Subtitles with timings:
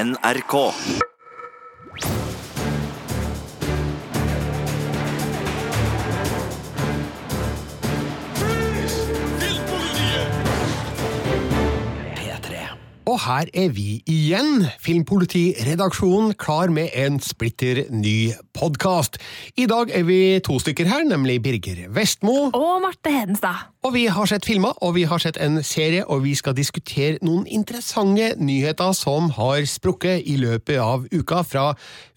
[0.00, 0.54] NRK.
[13.10, 19.18] Og her er vi igjen, Filmpolitiredaksjonen, klar med en splitter ny podkast.
[19.58, 22.52] I dag er vi to stykker her, nemlig Birger Vestmo.
[22.54, 23.66] Og Marte Hedenstad.
[23.80, 27.16] Og vi har sett filmer, og vi har sett en serie, og vi skal diskutere
[27.24, 31.62] noen interessante nyheter som har sprukket i løpet av uka fra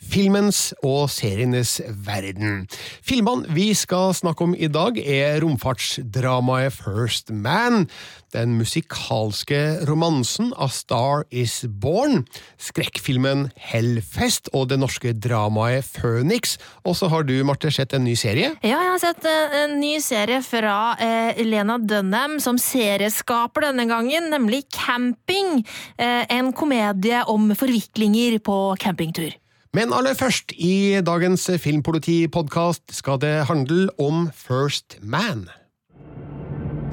[0.03, 2.65] filmens og serienes verden.
[2.99, 7.88] Filmene vi skal snakke om i dag, er romfartsdramaet First Man,
[8.35, 12.25] den musikalske romansen A Star Is Born,
[12.59, 16.57] skrekkfilmen Hellfest og det norske dramaet Phoenix.
[16.83, 18.52] Og så har du, Marte, sett en ny serie?
[18.66, 23.85] Ja, jeg har sett eh, en ny serie fra eh, Lena Dunham som serieskaper denne
[23.89, 25.61] gangen, nemlig Camping.
[25.98, 29.35] Eh, en komedie om forviklinger på campingtur.
[29.73, 35.50] Men aller først, i dagens Filmpoliti-podkast skal det handle om First Man.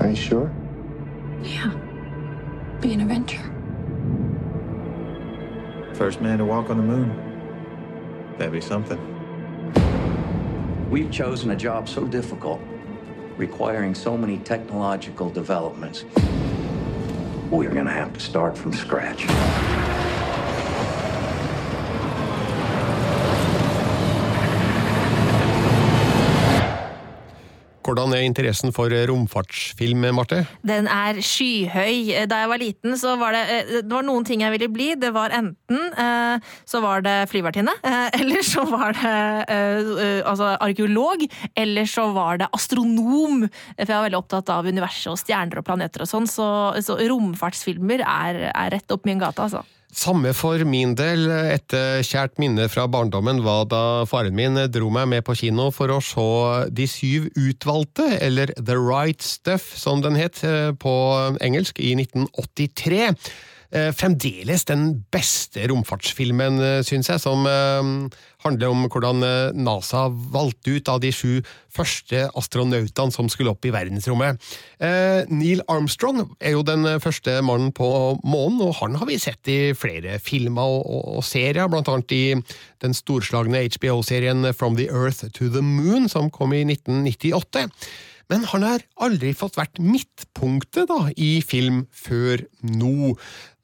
[0.00, 0.50] Are you sure?
[1.44, 1.72] Yeah.
[2.80, 3.40] Be an Avenger.
[5.94, 7.12] First man to walk on the moon.
[8.38, 8.98] That'd be something.
[10.90, 12.60] We've chosen a job so difficult,
[13.40, 16.04] requiring so many technological developments.
[17.50, 19.24] We're gonna have to start from scratch.
[27.80, 30.42] Hvordan er interessen for romfartsfilm, Marte?
[30.66, 32.26] Den er skyhøy.
[32.28, 34.90] Da jeg var liten, så var det, eh, det var noen ting jeg ville bli.
[35.00, 39.16] Det var enten eh, så var det flyvertinne, eh, eller så var det
[39.48, 41.24] eh, eh, altså arkeolog,
[41.56, 43.46] eller så var det astronom.
[43.48, 46.48] For jeg var veldig opptatt av universet og stjerner og planeter og sånn, så,
[46.84, 49.64] så romfartsfilmer er, er rett opp min gate, altså.
[49.90, 51.24] Samme for min del.
[51.50, 55.70] Et eh, kjært minne fra barndommen var da faren min dro meg med på kino
[55.74, 56.26] for å se
[56.70, 60.94] De syv utvalgte, eller The Right Stuff som den het eh, på
[61.42, 63.10] engelsk, i 1983.
[63.70, 67.46] Eh, Fremdeles den beste romfartsfilmen, syns jeg, som
[68.40, 69.22] handler om hvordan
[69.54, 71.38] NASA valgte ut av de sju
[71.70, 74.40] første astronautene som skulle opp i verdensrommet.
[75.30, 77.86] Neil Armstrong er jo den første mannen på
[78.24, 82.16] månen, og han har vi sett i flere filmer og, og, og serier, blant annet
[82.16, 82.24] i
[82.82, 87.68] den storslagne HBO-serien From the Earth to the Moon, som kom i 1998.
[88.30, 93.16] Men han har aldri fått vært midtpunktet da, i film før nå,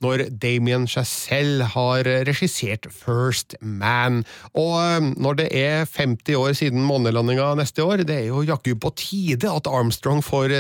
[0.05, 4.23] når Damien Chazelle har regissert First Man.
[4.55, 8.93] Og når det er 50 år siden månelandinga neste år, det er jo jaggu på
[8.99, 10.55] tide at Armstrong får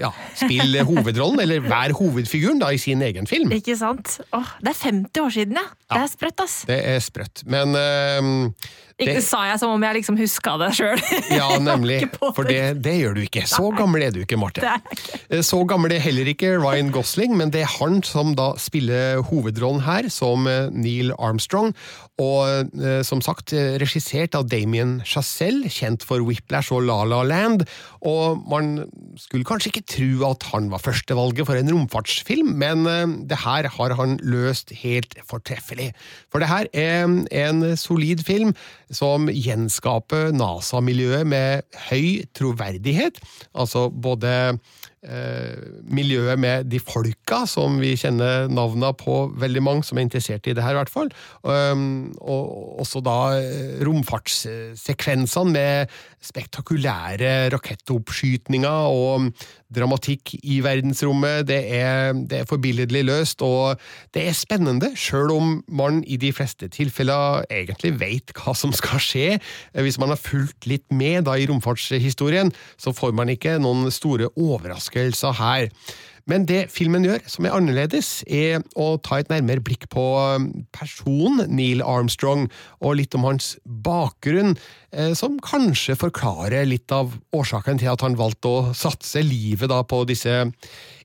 [0.00, 3.52] ja, spille hovedrollen, eller være hovedfiguren, da, i sin egen film.
[3.54, 4.18] Ikke sant?
[4.32, 5.68] Åh, det er 50 år siden, ja.
[5.92, 6.62] Det er sprøtt, ass.
[6.68, 7.42] Det er sprøtt.
[7.52, 8.70] Men uh,
[9.02, 11.02] Ikke det- sa jeg som om jeg liksom huska det sjøl.
[11.38, 12.00] Ja, nemlig.
[12.20, 13.44] For det, det gjør du ikke.
[13.50, 14.62] Så gammel er du ikke, Marte.
[14.62, 15.42] Ikke.
[15.44, 19.82] Så gammel er heller ikke Ryan Gosling, men det er han som da spiller hovedrollen
[19.86, 21.72] her, som eh, Neil Armstrong.
[22.22, 27.64] Og eh, som sagt, regissert av Damien Chazelle, kjent for Whiplash og La La Land.
[28.08, 28.84] Og man
[29.20, 33.68] skulle kanskje ikke tro at han var førstevalget for en romfartsfilm, men eh, det her
[33.76, 35.90] har han løst helt fortreffelig.
[36.32, 37.08] For det her er
[37.42, 38.54] en solid film
[38.92, 43.18] som gjenskaper NASA-miljøet med høy troverdighet.
[43.54, 44.56] Altså både
[45.02, 50.54] miljøet med de folka som vi kjenner navna på, veldig mange som er interessert i
[50.54, 51.10] det her, i hvert fall.
[51.42, 59.28] Um, og også da eh, romfartssekvensene med spektakulære rakettoppskytninger og
[59.72, 61.46] dramatikk i verdensrommet.
[61.48, 63.80] Det er, det er forbilledlig løst, og
[64.14, 69.02] det er spennende, sjøl om man i de fleste tilfeller egentlig veit hva som skal
[69.02, 69.26] skje.
[69.74, 74.30] Hvis man har fulgt litt med da i romfartshistorien, så får man ikke noen store
[74.36, 75.70] overraskelser her.
[76.30, 80.04] Men det filmen gjør, som er annerledes, er å ta et nærmere blikk på
[80.74, 82.46] personen Neil Armstrong,
[82.80, 84.54] og litt om hans bakgrunn,
[84.92, 90.04] eh, som kanskje forklarer litt av årsaken til at han valgte å satse livet på
[90.08, 90.44] disse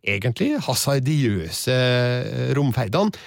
[0.05, 3.17] egentlig hasardiøse eh, romferdene.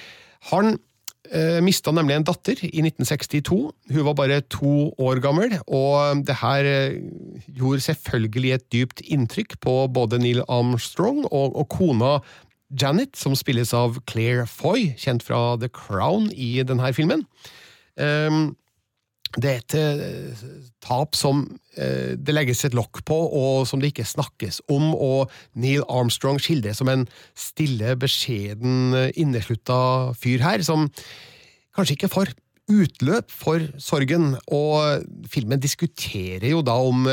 [0.55, 0.79] Han
[1.28, 3.58] eh, mista nemlig en datter i 1962.
[3.93, 7.00] Hun var bare to år gammel, og det her eh,
[7.46, 12.19] gjorde selvfølgelig et dypt inntrykk på både Neil Armstrong og, og kona
[12.70, 17.25] Janet, som spilles av Claire Foy, kjent fra The Crown i denne filmen.
[17.99, 18.55] Um,
[19.38, 20.44] det er et eh,
[20.82, 21.44] tap som
[21.79, 26.41] eh, det legges et lokk på, og som det ikke snakkes om, og Neil Armstrong
[26.43, 27.06] skildres som en
[27.38, 30.88] stille, beskjeden, eh, inneslutta fyr her, som
[31.77, 32.35] kanskje ikke får
[32.71, 37.06] utløp for sorgen, og filmen diskuterer jo da om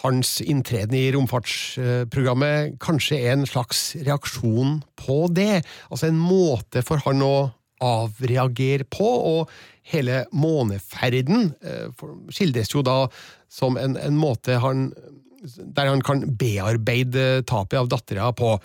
[0.00, 5.62] hans inntreden i romfartsprogrammet kanskje er en slags reaksjon på det.
[5.86, 7.34] Altså en måte for han å
[7.84, 9.50] avreagere på, og
[9.90, 13.04] hele måneferden eh, skildres jo da
[13.50, 14.90] som en, en måte han
[15.40, 18.58] der han kan bearbeide tapet av dattera på.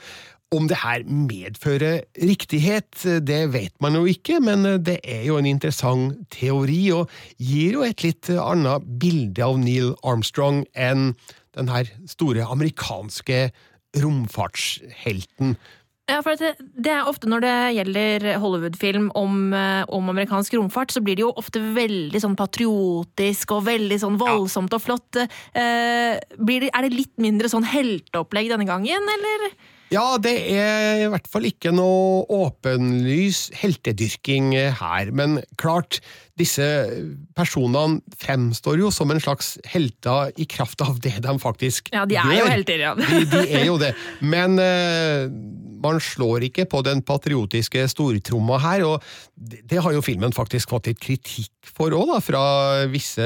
[0.56, 5.48] Om det her medfører riktighet, det vet man jo ikke, men det er jo en
[5.50, 11.14] interessant teori, og gir jo et litt annet bilde av Neil Armstrong enn
[11.56, 13.50] den her store amerikanske
[14.04, 15.56] romfartshelten.
[16.06, 20.94] Ja, for det, det er ofte Når det gjelder Hollywood-film om, eh, om amerikansk romfart,
[20.94, 25.18] så blir det jo ofte veldig sånn patriotisk og veldig sånn voldsomt og flott.
[25.18, 29.50] Eh, blir det, er det litt mindre sånn helteopplegg denne gangen, eller?
[29.94, 34.50] Ja, det er i hvert fall ikke noe åpenlys heltedyrking
[34.80, 36.00] her, men klart,
[36.42, 36.66] disse
[37.38, 42.18] personene fremstår jo som en slags helter i kraft av det de faktisk Ja, de
[42.18, 42.52] er jo gjør.
[42.52, 42.96] helter, ja.
[42.98, 43.94] de, de er jo det,
[44.26, 45.30] men eh,
[45.86, 49.04] man slår ikke på den patriotiske stortromma her, og
[49.36, 52.44] det, har jo filmen faktisk fått litt kritikk for òg, fra
[52.92, 53.26] visse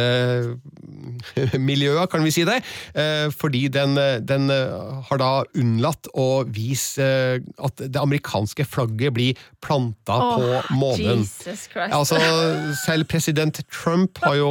[1.69, 2.59] miljøer, kan vi si det,
[2.97, 9.15] eh, fordi den, den eh, har da unnlatt å vise eh, at det amerikanske flagget
[9.15, 11.25] blir planta oh, på månen.
[11.89, 12.19] Altså,
[12.83, 14.50] selv president Trump har jo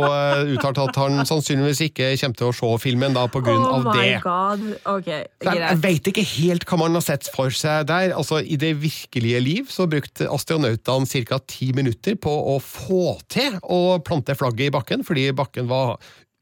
[0.55, 3.88] uttalt at han sannsynligvis ikke kommer til å se filmen da på grunn oh av
[3.96, 4.20] det.
[4.25, 4.64] god.
[4.99, 8.14] Ok, Så Jeg, jeg vet ikke helt hva man har sett for seg der.
[8.17, 11.40] Altså, I det virkelige liv så brukte astronautene ca.
[11.49, 15.98] ti minutter på å få til å plante flagget i bakken, fordi bakken var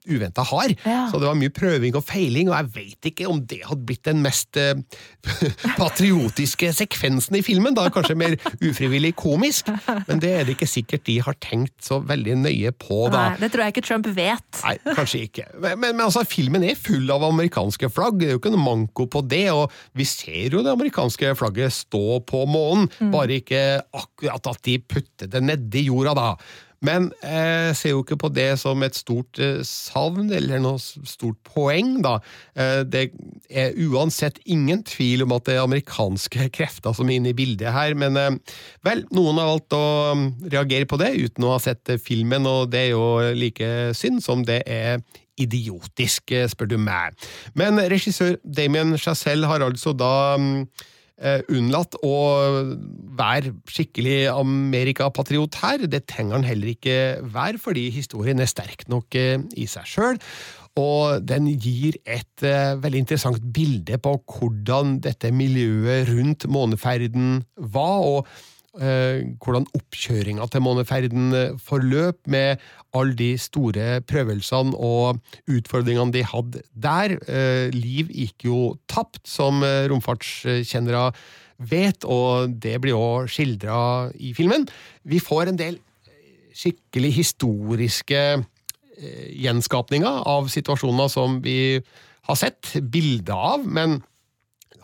[0.06, 0.74] uventa hard.
[0.84, 1.06] Ja.
[1.10, 4.04] Så det var mye prøving og feiling, og jeg vet ikke om det hadde blitt
[4.06, 4.78] den mest eh,
[5.80, 7.74] patriotiske sekvensen i filmen.
[7.76, 9.70] Da kanskje mer ufrivillig komisk,
[10.06, 13.06] men det er det ikke sikkert de har tenkt så veldig nøye på.
[13.12, 13.30] da.
[13.32, 14.62] Nei, det tror jeg ikke Trump vet.
[14.62, 15.48] Nei, kanskje ikke.
[15.58, 18.66] Men, men, men altså, filmen er full av amerikanske flagg, det er jo ikke noe
[18.66, 23.64] manko på det, og vi ser jo det amerikanske flagget stå på månen, bare ikke
[23.96, 26.28] akkurat at de putter det nedi jorda, da.
[26.86, 31.38] Men jeg ser jo ikke på det som et stort eh, savn eller noe stort
[31.46, 32.16] poeng, da.
[32.54, 33.08] Eh, det
[33.50, 37.74] er uansett ingen tvil om at det er amerikanske krefter som er inne i bildet
[37.74, 38.56] her, men eh,
[38.86, 39.84] vel, noen har valgt å
[40.16, 43.06] mm, reagere på det uten å ha sett eh, filmen, og det er jo
[43.36, 45.00] like synd som det er
[45.40, 47.16] idiotisk, eh, spør du meg.
[47.58, 50.62] Men regissør Damien Chazelle har altså da mm,
[51.20, 52.16] eh, unnlatt å
[53.16, 55.86] være skikkelig amerikapatriot her.
[55.90, 60.20] Det trenger han heller ikke være, fordi historien er sterk nok eh, i seg sjøl.
[60.76, 68.04] Og den gir et eh, veldig interessant bilde på hvordan dette miljøet rundt måneferden var,
[68.04, 68.28] og
[68.76, 72.60] hvordan oppkjøringa til måneferden eh, forløp, med
[72.96, 75.20] alle de store prøvelsene og
[75.50, 77.16] utfordringene de hadde der.
[77.28, 81.10] Eh, liv gikk jo tapt, som eh, romfartskjennere
[81.56, 84.66] vet, og det blir òg skildra i filmen.
[85.08, 85.78] Vi får en del
[86.56, 91.80] skikkelig historiske eh, gjenskapninger av situasjoner som vi
[92.26, 94.00] har sett bilder av, men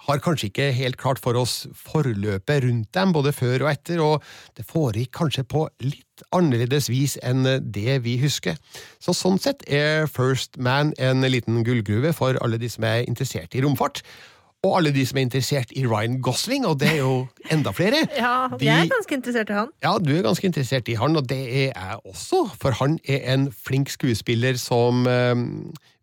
[0.08, 4.25] har kanskje ikke helt klart for oss forløpet rundt dem, både før og etter, og
[4.58, 8.59] det foregikk kanskje på litt annerledes vis enn det vi husker.
[9.02, 13.54] Så sånn sett er First Man en liten gullgruve for alle de som er interessert
[13.54, 14.02] i romfart.
[14.62, 17.14] Og alle de som er interessert i Ryan Gosling, og det er jo
[17.50, 18.04] enda flere.
[18.14, 19.73] Ja, De- jeg er ganske interessert i han.
[19.82, 22.44] ja, du er ganske interessert i han, og det er jeg også.
[22.62, 25.35] For han er en flink skuespiller som eh,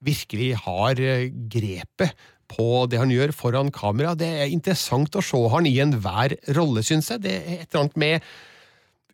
[0.04, 2.12] virkelig har eh, grepet
[2.50, 4.16] på det han gjør foran kamera.
[4.18, 7.26] Det er interessant å se han i enhver rolle, syns jeg.
[7.26, 8.32] Det er et eller annet med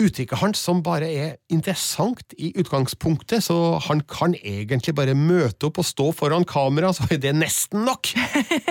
[0.02, 5.80] uttrykket hans som bare er interessant i utgangspunktet, så han kan egentlig bare møte opp
[5.80, 8.12] og stå foran kamera, så er det nesten nok!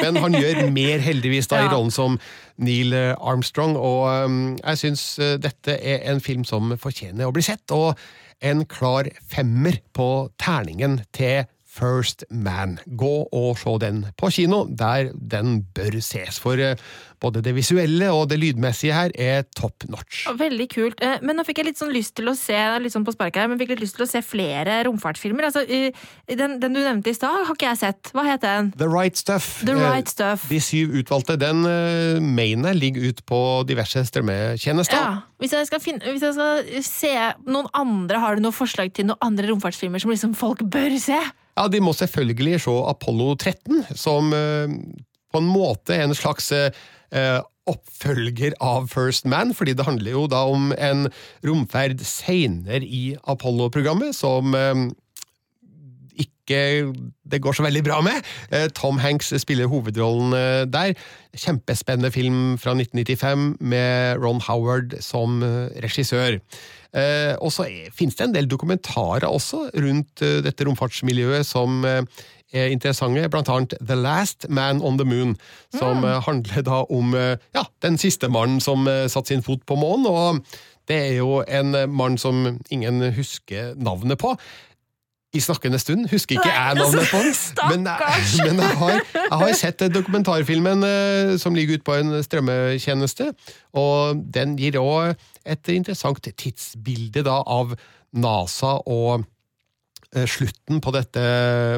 [0.03, 2.19] Men han gjør mer, heldigvis, da, i rollen som
[2.61, 7.45] Neil Armstrong, og um, jeg syns uh, dette er en film som fortjener å bli
[7.47, 7.97] sett, og
[8.45, 12.77] en klar femmer på terningen til First Man.
[12.87, 16.79] Gå og se den på kino, der den bør ses, for uh,
[17.25, 20.25] både det visuelle og det lydmessige her er top notch.
[20.39, 21.01] Veldig kult.
[21.03, 23.43] Eh, Men nå fikk jeg litt sånn lyst til å se litt sånn på sparket
[23.43, 25.49] her, men fikk litt lyst til å se flere romfartsfilmer.
[25.49, 25.95] Altså, eh,
[26.29, 28.13] den, den du nevnte i stad, har ikke jeg sett.
[28.15, 28.71] Hva het den?
[28.79, 29.63] The Right Stuff.
[29.65, 30.45] The Eh, Right Stuff.
[30.53, 31.65] De syv utvalgte, den
[32.35, 35.01] mener ligger ut på diverse strømmetjenester.
[35.01, 37.15] Ja, hvis jeg, finne, hvis jeg skal se
[37.49, 41.19] noen andre, har du noen forslag til noen andre romfartsfilmer som liksom folk bør se?
[41.55, 44.75] Ja, de må selvfølgelig se Apollo 13, som eh,
[45.31, 46.75] på en måte er en slags eh,
[47.15, 47.39] eh,
[47.71, 51.07] oppfølger av First Man, fordi det handler jo da om en
[51.47, 54.53] romferd seinere i Apollo-programmet, som
[56.45, 56.93] ikke
[57.25, 58.21] det går så veldig bra med.
[58.53, 60.95] Eh, Tom Hanks spiller hovedrollen eh, der.
[61.35, 66.41] Kjempespennende film fra 1995 med Ron Howard som eh, regissør.
[67.43, 73.51] Og så finnes det en del dokumentarer også rundt dette romfartsmiljøet som er interessante, blant
[73.51, 75.33] annet The Last Man on the Moon,
[75.75, 76.23] som mm.
[76.29, 80.07] handler da om ja, den siste mannen som satte sin fot på månen.
[80.07, 80.47] og
[80.87, 84.37] det er jo en mann som ingen husker navnet på.
[85.35, 87.35] I snakkende stund husker ikke jeg navnet på den,
[87.73, 87.89] men,
[88.45, 93.33] men jeg, har, jeg har sett dokumentarfilmen eh, som ligger ute på en strømmetjeneste,
[93.75, 95.15] og den gir òg
[95.45, 97.75] et interessant tidsbilde da av
[98.15, 99.25] NASA og
[100.15, 101.25] eh, slutten på dette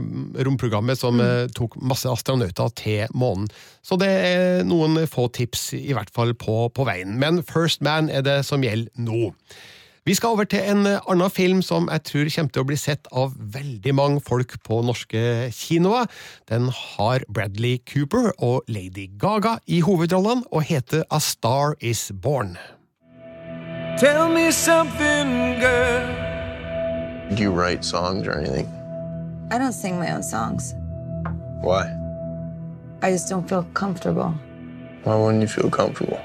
[0.05, 1.55] mm, romprogrammet som mm.
[1.57, 3.49] tok masse astronauter til månen.
[3.81, 7.17] Så det er noen få tips, i hvert fall på, på veien.
[7.23, 9.33] Men First Man er det som gjelder nå.
[10.07, 12.77] Vi skal over til en eh, annen film som jeg tror kommer til å bli
[12.79, 16.07] sett av veldig mange folk på norske kinoer.
[16.47, 22.55] Den har Bradley Cooper og Lady Gaga i hovedrollene og heter A Star Is Born.
[23.99, 26.07] Tell me something, girl.
[27.35, 28.71] Do you write songs or anything?
[29.51, 30.73] I don't sing my own songs.
[31.63, 31.91] Why?
[33.03, 34.35] I just don't feel comfortable.
[35.03, 36.21] Why wouldn't you feel comfortable?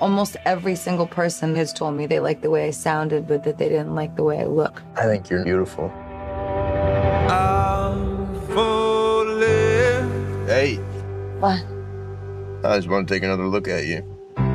[0.00, 3.58] Almost every single person has told me they like the way I sounded, but that
[3.58, 4.82] they didn't like the way I look.
[4.96, 5.90] I think you're beautiful.
[7.30, 10.76] I'm falling Hey,
[11.38, 11.62] What?
[12.64, 13.98] I just want to take another look at you.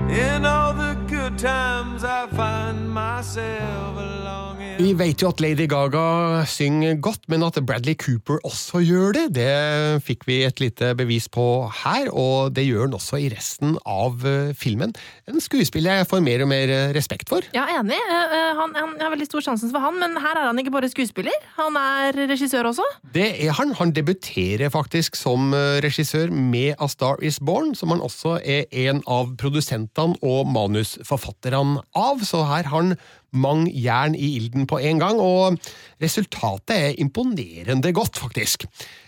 [0.10, 2.04] in all the good times.
[2.04, 4.25] I find myself longing.
[4.76, 9.24] Vi vet jo at Lady Gaga synger godt, men at Bradley Cooper også gjør det,
[9.38, 11.46] det fikk vi et lite bevis på
[11.84, 14.92] her, og det gjør han også i resten av eh, filmen.
[15.32, 17.48] En skuespiller jeg får mer og mer eh, respekt for.
[17.56, 17.96] Ja, enig.
[17.96, 20.76] Eh, Han, han, jeg har veldig stor sjansen for han, men her er han ikke
[20.76, 21.40] bare skuespiller.
[21.56, 22.86] Han er regissør også.
[23.16, 23.72] Det er han.
[23.80, 29.04] Han debuterer faktisk som regissør med A Star Is Born, som han også er en
[29.08, 32.98] av produsentene og manusforfatterne av, så her har han
[33.36, 35.60] mange jern i ilden på en gang, og
[36.02, 38.66] resultatet er imponerende godt, faktisk.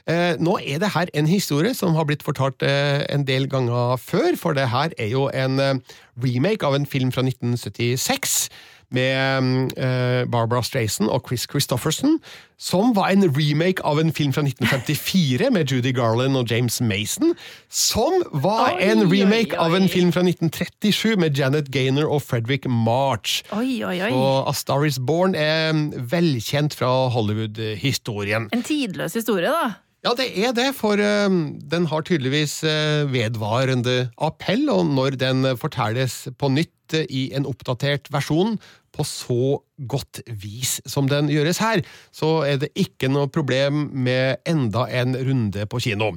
[0.07, 3.97] Eh, Nå er det her en historie som har blitt fortalt eh, en del ganger
[3.97, 5.75] før, for det her er jo en eh,
[6.23, 8.49] remake av en film fra 1976
[8.93, 12.19] med eh, Barbara Strayson og Chris Christofferson,
[12.57, 17.35] som var en remake av en film fra 1954 med Judy Garland og James Mason,
[17.69, 22.23] som var Oi, en oi, remake av en film fra 1937 med Janet Gaynor og
[22.25, 23.41] Frederick March.
[23.51, 24.13] Oi, oi, oi.
[24.15, 25.75] Og A Star Is Born er
[26.11, 28.47] velkjent fra Hollywood-historien.
[28.55, 29.75] En tidløs historie, da.
[30.05, 31.27] Ja, det er det, for eh,
[31.71, 37.47] den har tydeligvis eh, vedvarende appell, og når den fortelles på nytt eh, i en
[37.49, 38.57] oppdatert versjon
[38.97, 39.57] på så
[39.89, 45.15] godt vis som den gjøres her, så er det ikke noe problem med enda en
[45.27, 46.13] runde på kino.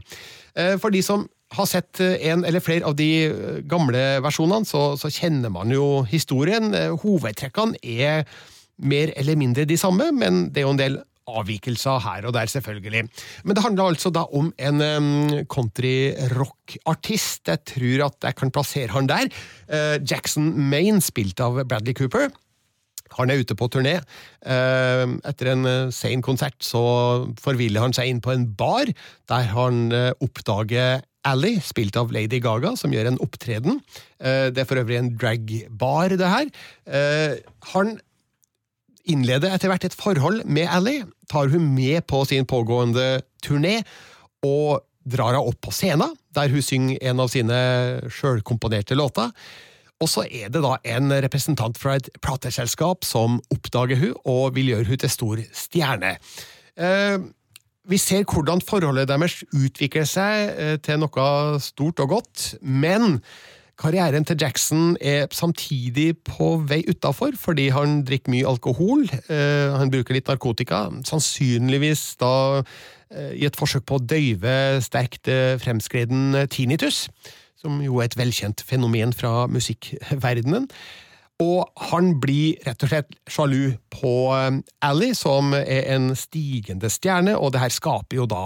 [0.57, 4.69] Eh, For de som har sett eh, en eller flere av de eh, gamle versjonene,
[4.69, 6.73] så, så kjenner man jo historien.
[7.03, 8.25] Hovedtrekkene er
[8.81, 11.01] mer eller mindre de samme, men det er jo en del
[11.39, 13.05] avvikelser her og der, selvfølgelig.
[13.45, 17.49] Men det handler altså da om en um, country-rock-artist.
[17.49, 19.31] Jeg tror at jeg kan plassere han der.
[19.71, 22.31] Uh, Jackson Maine, spilt av Bradley Cooper.
[23.19, 23.97] Han er ute på turné.
[24.47, 26.79] Eh, Etter en sein konsert så
[27.43, 28.87] forviller han seg inn på en bar,
[29.27, 33.81] der han eh, oppdager Ally, spilt av Lady Gaga, som gjør en opptreden.
[34.23, 36.55] Eh, Det er for øvrig en drag-bar, det her.
[36.87, 37.35] Eh,
[37.75, 37.99] Han
[39.11, 41.01] innleder etter hvert et forhold med Ally,
[41.31, 43.81] tar hun med på sin pågående turné,
[44.47, 47.59] og drar henne opp på scenen, der hun synger en av sine
[48.13, 49.33] sjølkomponerte låter.
[50.01, 54.73] Og så er det da en representant fra et plateselskap som oppdager hun og vil
[54.73, 56.15] gjøre hun til stor stjerne.
[56.81, 57.19] Eh,
[57.91, 63.21] vi ser hvordan forholdet deres utvikler seg eh, til noe stort og godt, men
[63.81, 69.93] karrieren til Jackson er samtidig på vei utafor, fordi han drikker mye alkohol, eh, han
[69.93, 76.43] bruker litt narkotika, sannsynligvis da eh, i et forsøk på å døyve sterkt eh, fremskreden
[76.53, 77.07] tinnitus,
[77.61, 80.69] som jo er et velkjent fenomen fra musikkverdenen.
[81.41, 84.13] Og han blir rett og slett sjalu på
[84.85, 88.43] Ally, som er en stigende stjerne, og det her skaper jo da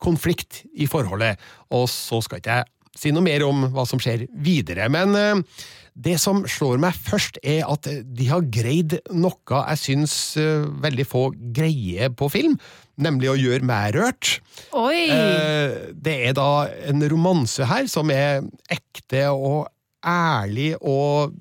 [0.00, 1.36] konflikt i forholdet.
[1.76, 5.60] Og så skal ikke jeg si noe mer om hva som skjer videre, men eh,
[5.96, 11.06] det som slår meg først, er at de har greid noe jeg syns eh, veldig
[11.08, 12.58] få greier på film,
[13.00, 14.34] nemlig å gjøre meg rørt.
[14.76, 15.06] Oi!
[15.12, 19.66] Eh, Det er da en romanse her som er ekte og
[20.06, 21.32] ærlig og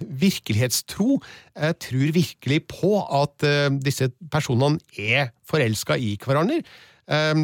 [0.00, 1.18] virkelighetstro.
[1.52, 3.44] Jeg tror virkelig på at
[3.84, 6.62] disse personene er forelska i hverandre.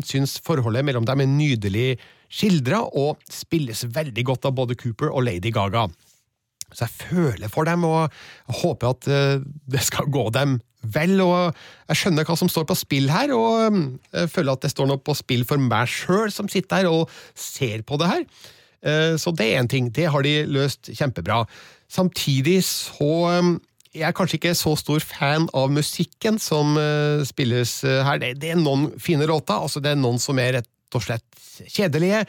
[0.09, 1.91] Syns forholdet mellom dem er nydelig
[2.33, 5.87] skildra og spilles veldig godt av både Cooper og Lady Gaga.
[6.73, 8.13] Så jeg føler for dem, og
[8.63, 10.57] håper at eh, det skal gå dem
[10.95, 11.21] vel.
[11.21, 11.53] og
[11.91, 13.85] Jeg skjønner hva som står på spill her, og mm,
[14.23, 17.13] jeg føler at det står noe på spill for meg sjøl, som sitter her og
[17.39, 18.25] ser på det her.
[18.83, 19.93] Eh, Så det er én ting.
[19.93, 21.43] Det har de løst kjempebra.
[21.93, 23.13] Samtidig så
[23.45, 23.55] mm,
[23.93, 28.25] jeg er kanskje ikke så stor fan av musikken som eh, spilles her.
[28.33, 32.25] Det er noen fine låter, altså det er noen som er rett og slett kjedelige.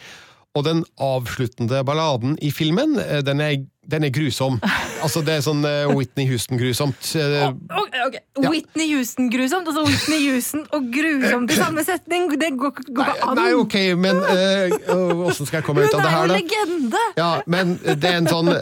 [0.53, 3.55] Og den avsluttende balladen i filmen, eh, den er,
[3.89, 4.59] den er grusom.
[5.03, 7.09] Altså, det er sånn eh, Whitney Houston-grusomt.
[7.19, 8.13] Eh, Ok, ok.
[8.39, 8.51] Ja.
[8.53, 9.67] Whitney Houston-grusomt.
[9.67, 12.29] Altså Whitney Houston og grusomt i samme setning!
[12.39, 13.41] Det går, går ikke an!
[13.41, 16.39] nei, ok, men åssen åssen skal jeg komme ut av det er her, jo da?
[16.39, 17.03] legende!
[17.19, 18.53] Ja, men det er en sånn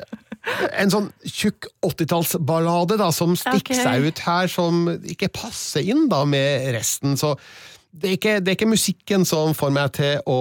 [0.82, 3.84] en sånn tjukk 80-tallsballade da, som stikker okay.
[3.84, 7.14] seg ut her, som ikke passer inn da med resten.
[7.20, 7.36] Så
[7.94, 10.38] det er, ikke, det er ikke musikken som får meg til å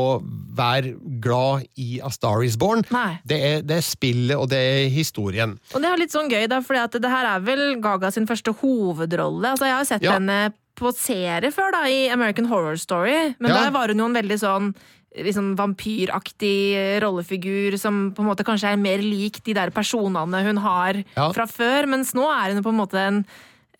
[0.57, 2.85] være glad i A Star Is Born.
[3.27, 5.57] Det er, det er spillet, og det er historien.
[5.75, 8.55] Og det er litt sånn gøy, da, for det her er vel Gaga sin første
[8.63, 9.51] hovedrolle.
[9.55, 10.13] Altså, jeg har sett Ja.
[10.19, 13.65] henne på serie før, da, i American Horror Story, men Ja.
[13.65, 14.75] der var hun jo en veldig sånn
[15.11, 20.57] liksom vampyraktig rollefigur som på en måte kanskje er mer lik de der personene hun
[20.63, 21.33] har Ja.
[21.33, 23.25] fra før, mens nå er hun på en måte en,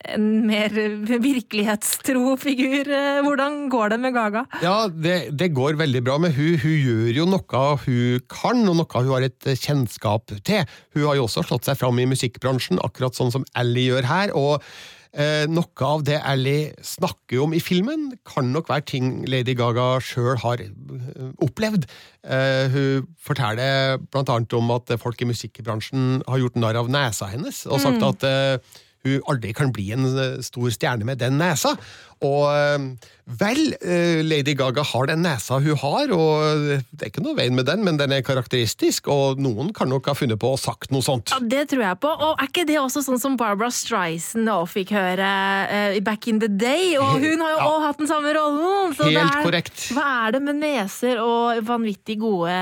[0.09, 0.73] en mer
[1.21, 2.89] virkelighetstro figur.
[3.25, 4.45] Hvordan går det med Gaga?
[4.65, 6.57] Ja, det, det går veldig bra med hun.
[6.63, 10.65] Hun gjør jo noe hun kan, og noe hun har et kjennskap til.
[10.97, 14.35] Hun har jo også slått seg fram i musikkbransjen, akkurat sånn som Ally gjør her.
[14.37, 14.65] og
[15.13, 19.93] eh, Noe av det Ally snakker om i filmen, kan nok være ting Lady Gaga
[20.05, 21.89] sjøl har eh, opplevd.
[22.25, 27.31] Eh, hun forteller blant annet om at folk i musikkbransjen har gjort narr av nesa
[27.33, 31.39] hennes, og sagt at eh, hun aldri kan bli en eh, stor stjerne med den
[31.41, 31.77] nesa.
[32.21, 33.09] Og eh,
[33.41, 37.55] vel, eh, Lady Gaga har den nesa hun har, og det er ikke noe veien
[37.57, 40.91] med den, men den er karakteristisk, og noen kan nok ha funnet på og sagt
[40.93, 41.31] noe sånt.
[41.33, 42.11] Ja, Det tror jeg på.
[42.11, 45.31] Og er ikke det også sånn som Barbara Streisand også fikk høre
[45.71, 46.97] uh, i Back in the Day?
[47.01, 47.69] Og hun har jo Ja.
[47.71, 48.95] også hatt den samme rollen!
[48.99, 49.79] så det Helt er- korrekt.
[49.97, 52.53] Hva er det med neser og vanvittig gode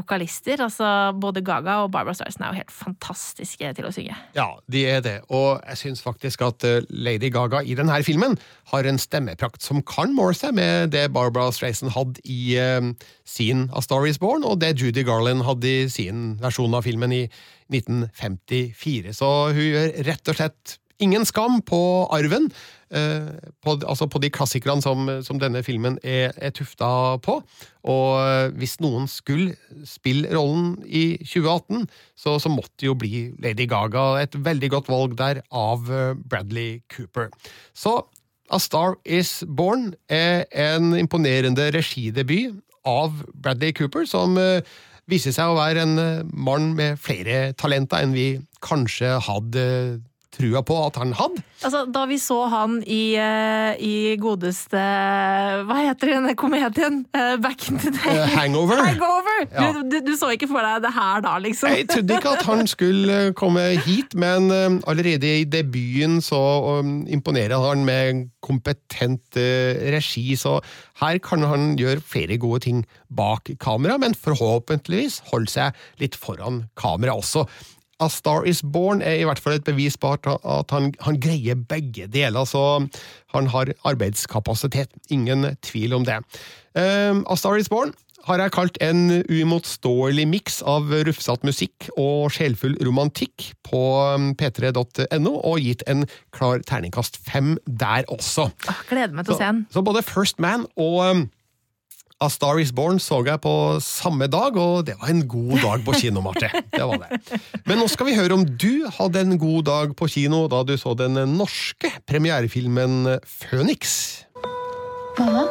[0.00, 0.64] vokalister?
[0.66, 0.90] Altså,
[1.20, 4.16] Både Gaga og Barbara Streisand er jo helt fantastiske til å synge.
[4.34, 8.36] Ja, de er det, og jeg syns faktisk at Lady Gaga i denne filmen
[8.72, 12.92] har en stemmeprakt som kan måle seg med det Barbara Streisand hadde i uh,
[13.28, 17.14] sin A Star Is Born, og det Judy Garland hadde i sin versjon av filmen
[17.14, 17.26] i
[17.72, 19.14] 1954.
[19.16, 21.78] Så hun gjør rett og slett ingen skam på
[22.14, 22.48] arven,
[22.94, 23.30] uh,
[23.64, 26.88] på, altså på de klassikerne som, som denne filmen er, er tufta
[27.24, 27.40] på.
[27.86, 29.54] Og eh, hvis noen skulle
[29.86, 31.84] spille rollen i 2018,
[32.18, 34.16] så, så måtte jo bli Lady Gaga.
[34.24, 35.86] Et veldig godt valg der av
[36.26, 37.30] Bradley Cooper.
[37.70, 38.00] Så
[38.50, 44.62] A Star Is Born er en imponerende regidebut av Bradley Cooper, som eh,
[45.10, 48.28] viser seg å være en eh, mann med flere talenter enn vi
[48.64, 49.64] kanskje hadde
[50.36, 51.42] trua på at han hadde.
[51.64, 54.80] Altså, Da vi så han i, eh, i godeste
[55.66, 57.04] Hva heter denne komedien?
[57.16, 58.16] Eh, Back in the Day.
[58.16, 58.82] Eh, Hangover.
[58.84, 59.46] Hangover!
[59.52, 59.72] Ja.
[59.72, 61.72] Du, du, du så ikke for deg det her da, liksom?
[61.72, 64.50] Jeg trodde ikke at han skulle komme hit, men
[64.86, 66.40] allerede i debuten så
[66.80, 70.58] um, imponerer han med kompetent regi, så
[71.00, 76.64] her kan han gjøre flere gode ting bak kamera, men forhåpentligvis holde seg litt foran
[76.78, 77.46] kamera også.
[78.00, 80.26] A Star Is Born er i hvert fall et bevis på at,
[80.72, 82.84] han, han greier begge deler, så
[83.32, 84.92] han har arbeidskapasitet.
[85.10, 86.20] Ingen tvil om det.
[86.76, 87.94] Um, A Star Is Born
[88.26, 93.82] har jeg kalt en uimotståelig miks av rufsete musikk og sjelfull romantikk på
[94.16, 96.04] um, p3.no, og gitt en
[96.34, 98.48] klar terningkast fem der også.
[98.90, 99.64] Gleder meg til å se den.
[99.70, 101.26] Så både First Man og um,
[102.16, 103.50] A Star Is Born så jeg på
[103.84, 106.48] samme dag, og det var en god dag på kino, Marte.
[106.72, 107.40] Det var det.
[107.68, 110.72] Men nå skal vi høre om du hadde en god dag på kino da du
[110.80, 114.24] så den norske premierefilmen Phoenix.
[115.20, 115.44] Mamma?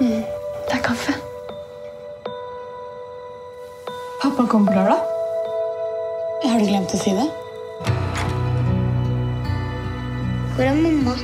[0.00, 0.24] Mm,
[0.64, 1.12] det er kaffe.
[4.22, 5.16] Pappa kommer på lørdag.
[6.48, 7.28] Har du glemt å si det?
[10.56, 11.20] Hvor er mamma?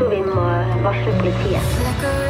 [0.00, 0.44] Tror vi må
[0.82, 2.29] varsle politiet.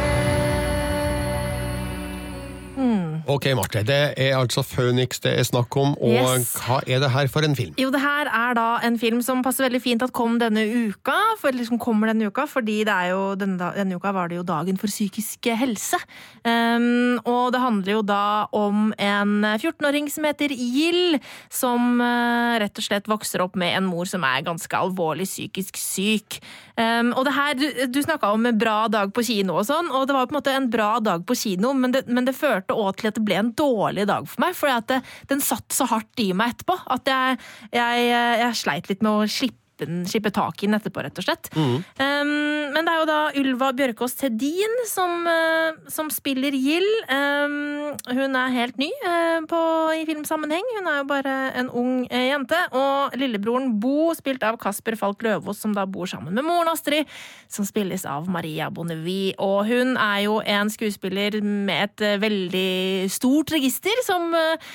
[3.31, 3.79] Ok, Marte.
[3.87, 6.49] Det er altså Phoenix det er snakk om, og Yes.
[6.59, 7.73] hva er det her for en film?
[7.79, 11.15] Jo, det her er da en film som passer veldig fint at kom denne uka.
[11.39, 14.35] For, eller som kommer denne uka, fordi det er jo, denne, denne uka var det
[14.41, 15.99] jo dagen for psykisk helse.
[16.43, 21.15] Um, og det handler jo da om en 14-åring som heter Gill,
[21.53, 25.79] som uh, rett og slett vokser opp med en mor som er ganske alvorlig psykisk
[25.79, 26.41] syk.
[26.75, 29.87] Um, og det her, Du, du snakka om en bra dag på kino, og sånn,
[29.93, 32.35] og det var på en måte en bra dag på kino, men det, men det
[32.35, 34.57] førte òg til at det ble en dårlig dag for meg.
[34.57, 37.41] For den satt så hardt i meg etterpå at jeg,
[37.77, 38.05] jeg,
[38.41, 41.51] jeg sleit litt med å slippe den, slippe tak i den etterpå, rett og slett.
[41.55, 46.87] Um, men det er jo da Ylva Bjørkås Tedin som, uh, som spiller Gill.
[47.11, 49.61] Um, hun er helt ny uh, på,
[49.97, 50.67] i filmsammenheng.
[50.77, 52.59] Hun er jo bare en ung uh, jente.
[52.77, 57.09] Og lillebroren Bo, spilt av Kasper Falk Løvaas, som da bor sammen med moren Astrid,
[57.51, 59.35] som spilles av Maria Bonnevie.
[59.41, 64.71] Og hun er jo en skuespiller med et veldig stort register, som eh,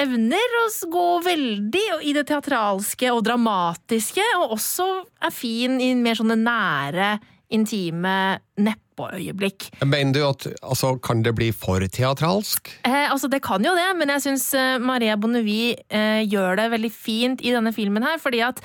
[0.00, 4.88] evner å gå veldig i det teatralske og dramatiske, og også
[5.26, 7.12] er fin i mer sånne nære,
[7.50, 8.14] intime
[8.62, 9.70] neppeøyeblikk.
[9.82, 12.70] Mener du at altså, kan det bli for teatralsk?
[12.86, 16.68] Eh, altså Det kan jo det, men jeg syns eh, Maria Bonnevie eh, gjør det
[16.76, 18.62] veldig fint i denne filmen her, fordi at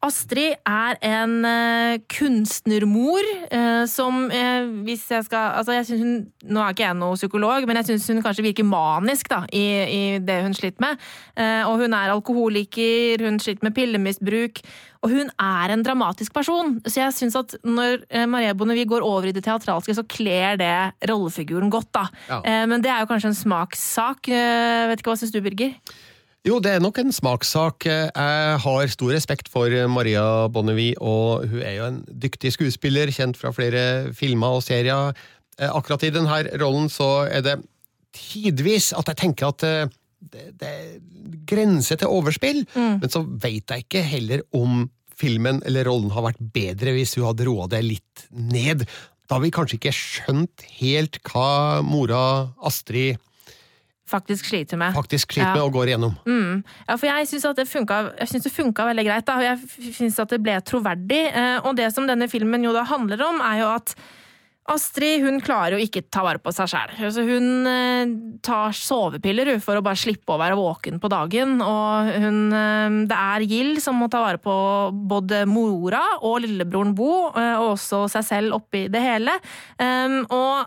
[0.00, 6.14] Astrid er en uh, kunstnermor uh, som uh, hvis jeg skal Altså, jeg synes hun
[6.54, 9.64] Nå er ikke jeg noe psykolog, men jeg syns hun kanskje virker manisk da, i,
[9.84, 11.02] i det hun sliter med.
[11.68, 14.62] Og hun er alkoholiker, hun sliter med pillemisbruk.
[15.04, 19.28] Og hun er en dramatisk person, så jeg syns at når Maria Bonnevie går over
[19.28, 22.06] i det teatralske, så kler det rollefiguren godt, da.
[22.30, 22.64] Ja.
[22.70, 24.32] Men det er jo kanskje en smakssak.
[24.32, 25.76] Vet ikke hva syns du, Birger?
[26.46, 27.84] Jo, det er nok en smakssak.
[27.84, 33.36] Jeg har stor respekt for Maria Bonnevie, og hun er jo en dyktig skuespiller, kjent
[33.36, 33.82] fra flere
[34.16, 35.12] filmer og serier.
[35.60, 37.58] Eh, Akkurat i denne rollen så er det
[38.16, 39.92] tidvis at jeg tenker at eh,
[40.32, 40.88] det, det er
[41.48, 44.86] grenser til overspill, men så veit jeg ikke heller om
[45.20, 48.84] filmen eller rollen har vært bedre hvis hun hadde roa det litt ned.
[49.28, 52.22] Da har vi kanskje ikke skjønt helt hva mora
[52.68, 53.20] Astrid
[54.10, 54.94] Faktisk sliter med.
[54.96, 55.54] faktisk sliter Ja.
[55.54, 56.14] med og går igjennom.
[56.26, 56.64] Mm.
[56.88, 59.24] Ja, for jeg syns det funka, synes det funka veldig greit.
[59.26, 59.36] Da.
[59.36, 61.22] og Jeg syns at det ble troverdig.
[61.34, 63.94] Eh, Og det som denne filmen jo da handler om, er jo at
[64.70, 66.92] Astrid hun klarer jo ikke ta vare på seg sjæl.
[67.02, 68.12] Altså, hun eh,
[68.44, 71.56] tar sovepiller for å bare slippe å være våken på dagen.
[71.64, 74.54] Og hun, eh, det er Gild som må ta vare på
[75.10, 79.32] både mora og lillebroren Bo, eh, og også seg selv oppi det hele.
[80.30, 80.66] Og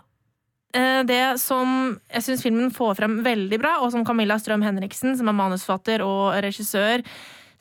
[1.06, 1.68] det som
[2.10, 6.02] jeg syns filmen får frem veldig bra, og som Camilla Strøm Henriksen, som er manusforfatter
[6.02, 7.04] og regissør,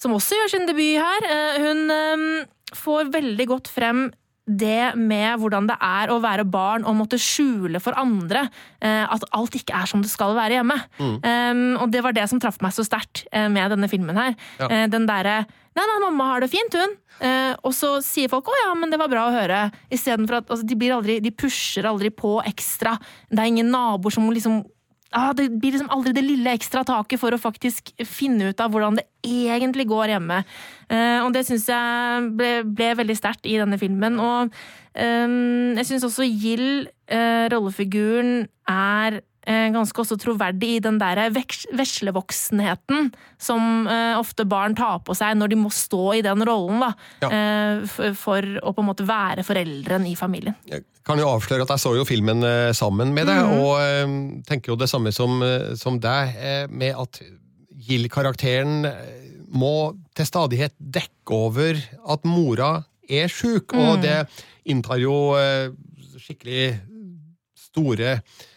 [0.04, 2.26] som også gjør sin debut her, eh, hun eh,
[2.76, 4.08] får veldig godt frem
[4.44, 8.46] det med hvordan det er å være barn og måtte skjule for andre
[8.84, 10.76] eh, at alt ikke er som det skal være hjemme.
[11.00, 14.36] Um, og det var det som traff meg så sterkt eh, med denne filmen her.
[14.60, 14.68] Ja.
[14.70, 16.92] Eh, den derre Nei, nei, mamma har det fint, hun.
[17.26, 20.52] Eh, og så sier folk 'å ja, men det var bra å høre', istedenfor at
[20.54, 22.94] altså, de, blir aldri, de pusher aldri på ekstra.
[23.26, 24.62] Det er ingen naboer som liksom
[25.14, 28.74] ah, Det blir liksom aldri det lille ekstra taket for å faktisk finne ut av
[28.74, 30.42] hvordan det egentlig går hjemme.
[30.92, 34.20] Uh, og det syns jeg ble, ble veldig sterkt i denne filmen.
[34.20, 34.54] Og
[34.98, 41.20] um, jeg syns også Gill, uh, rollefiguren, er eh, ganske også troverdig i den der
[41.34, 43.10] veslevoksenheten
[43.42, 46.92] som eh, ofte barn tar på seg når de må stå i den rollen, da.
[47.26, 47.30] Ja.
[47.30, 50.56] eh, for, å på en måte være foreldren i familien.
[50.70, 54.16] Jeg kan jo avsløre at jeg så jo filmen eh, sammen med deg, og eh,
[54.48, 57.20] tenker jo det samme som, eh, som deg, eh, med at
[57.84, 61.78] Gill-karakteren eh, må til stadighet dekke over
[62.16, 62.72] at mora
[63.10, 64.24] er sjuk, og det
[64.72, 65.68] inntar jo eh,
[66.24, 66.72] skikkelig
[67.60, 68.50] store eh,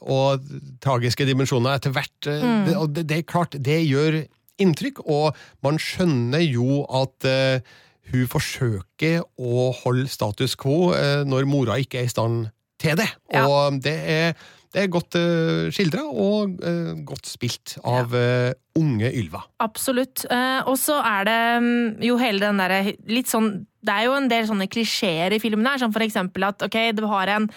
[0.00, 0.44] og
[0.82, 2.18] tragiske dimensjoner etter hvert.
[2.26, 2.62] Mm.
[2.66, 4.22] Det, og det, det er klart, det gjør
[4.60, 7.76] inntrykk, og man skjønner jo at uh,
[8.10, 13.08] hun forsøker å holde status quo uh, når mora ikke er i stand til det.
[13.32, 13.44] Ja.
[13.46, 14.34] Og det er,
[14.74, 19.42] det er godt uh, skildra og uh, godt spilt av eh, unge Ylva.
[19.62, 20.24] Absolutt.
[20.30, 24.14] Eh, og så er det mm, jo hele den derre litt sånn Det er jo
[24.16, 27.48] en del sånne klisjeer i filmen her, som for eksempel at ok, du har en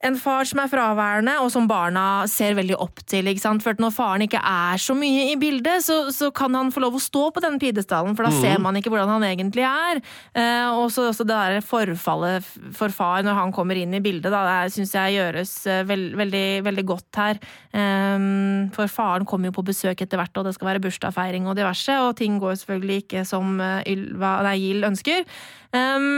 [0.00, 3.28] en far som er fraværende, og som barna ser veldig opp til.
[3.28, 3.64] ikke sant?
[3.64, 6.96] For når faren ikke er så mye i bildet, så, så kan han få lov
[6.96, 10.00] å stå på den pidestallen, for da ser man ikke hvordan han egentlig er.
[10.32, 14.32] Eh, og så også det der forfallet for far når han kommer inn i bildet,
[14.32, 15.54] da, det syns jeg gjøres
[15.90, 17.44] veld, veldig, veldig godt her.
[17.76, 18.28] Eh,
[18.76, 22.00] for faren kommer jo på besøk etter hvert, og det skal være bursdagsfeiring og diverse,
[22.06, 25.28] og ting går selvfølgelig ikke som eh, Ylva, nei, Gild ønsker.
[25.76, 26.12] Eh,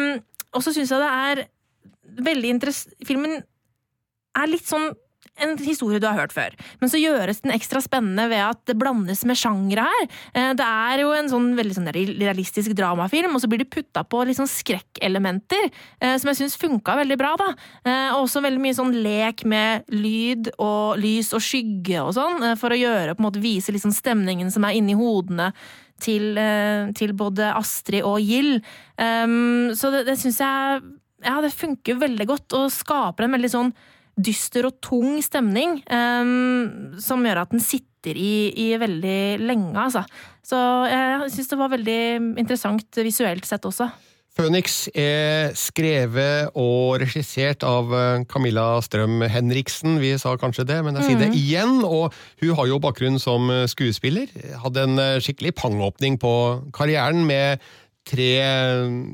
[0.53, 1.49] og så syns jeg det er
[2.23, 3.41] veldig interessant Filmen
[4.37, 4.93] er litt sånn
[5.41, 6.53] en historie du har hørt før.
[6.81, 10.09] Men så gjøres den ekstra spennende ved at det blandes med sjangre her.
[10.35, 14.05] Eh, Det er jo en sånn veldig sånn realistisk dramafilm, og så blir det putta
[14.05, 17.35] på litt sånn skrekkelementer, eh, som jeg syns funka veldig bra.
[17.37, 17.55] da.
[17.85, 22.59] Eh, Og også veldig mye sånn lek med lyd og lys og skygge og sånn,
[22.59, 25.53] for å gjøre, på en måte vise liksom stemningen som er inni hodene
[25.99, 26.35] til,
[26.95, 28.63] til både Astrid og Gild.
[28.99, 30.83] Um, så det, det syns jeg
[31.25, 33.73] Ja, det funker veldig godt, og skaper en veldig sånn
[34.25, 40.03] dyster og tung stemning, um, som gjør at den sitter i, i veldig lenge, altså.
[40.43, 40.59] Så
[40.91, 42.01] jeg syns det var veldig
[42.43, 43.91] interessant visuelt sett også.
[44.33, 49.99] Phoenix er skrevet og regissert av eh, Camilla Strøm Henriksen.
[50.01, 51.83] Vi sa kanskje det, men jeg sier det igjen.
[51.85, 54.33] Og hun har jo bakgrunn som eh, skuespiller.
[54.63, 56.33] Hadde en eh, skikkelig pangåpning på
[56.73, 57.61] karrieren med
[58.09, 58.31] tre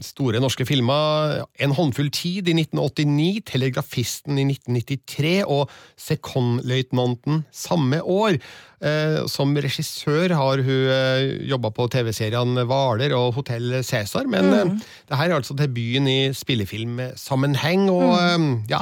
[0.04, 1.44] store norske filmer.
[1.60, 5.70] En håndfull tid i 1989, Telegrafisten i 1993 og
[6.00, 8.38] Sekondløytnanten samme år.
[8.80, 14.70] Eh, Som regissør har hun eh, jobba på TV-seriene Hvaler og Hotell Cæsar, men eh,
[15.10, 17.88] det her er altså debuten i spillefilmsammenheng.
[17.90, 18.80] Og eh, ja,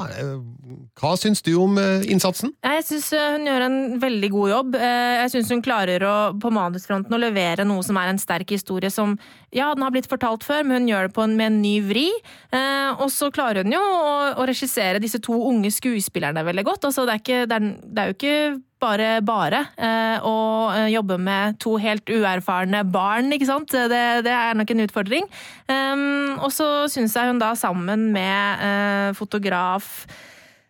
[1.00, 2.52] hva syns du om innsatsen?
[2.64, 4.76] Jeg syns hun gjør en veldig god jobb.
[4.80, 8.52] Eh, Jeg syns hun klarer å, på manusfronten å levere noe som er en sterk
[8.52, 9.16] historie som
[9.54, 11.76] ja, den har blitt fortalt før, men hun gjør det på en, med en ny
[11.88, 12.08] vri.
[12.52, 16.84] Eh, Og så klarer hun jo å, å regissere disse to unge skuespillerne veldig godt.
[16.90, 18.36] Altså, det, er ikke, det, er, det er jo ikke
[18.82, 20.34] bare bare eh, å
[20.74, 23.72] eh, jobbe med to helt uerfarne barn, ikke sant.
[23.72, 25.28] Det, det er nok en utfordring.
[25.70, 30.04] Um, og så syns jeg hun da sammen med eh, fotograf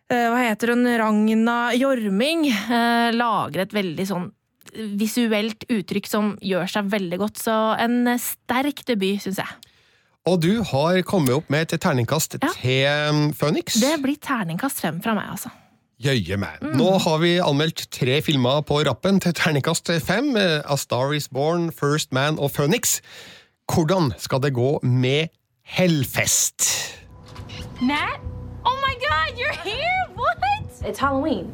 [0.09, 4.29] eh, hva heter hun, Ragna Jorming, eh, lager et veldig sånn
[4.99, 7.39] visuelt uttrykk som gjør seg veldig godt.
[7.43, 9.55] Så en eh, sterk debut, syns jeg.
[10.27, 12.49] Og du har kommet opp med et terningkast Ja.
[12.59, 13.77] til Phoenix.
[13.79, 15.51] Det blir terningkast fem fra meg, altså.
[15.97, 16.59] Jøye meg.
[16.77, 20.35] Nå har vi anmeldt tre filmer på rappen til terningkast fem.
[20.37, 22.99] eh, A Star Is Born, First Man og Phoenix.
[23.73, 25.27] Hvordan skal det gå med
[25.63, 26.61] Hellfest?
[27.81, 28.21] Matt?
[28.65, 30.05] Oh my god, you're here?
[30.15, 30.37] What?
[30.85, 31.53] It's Halloween.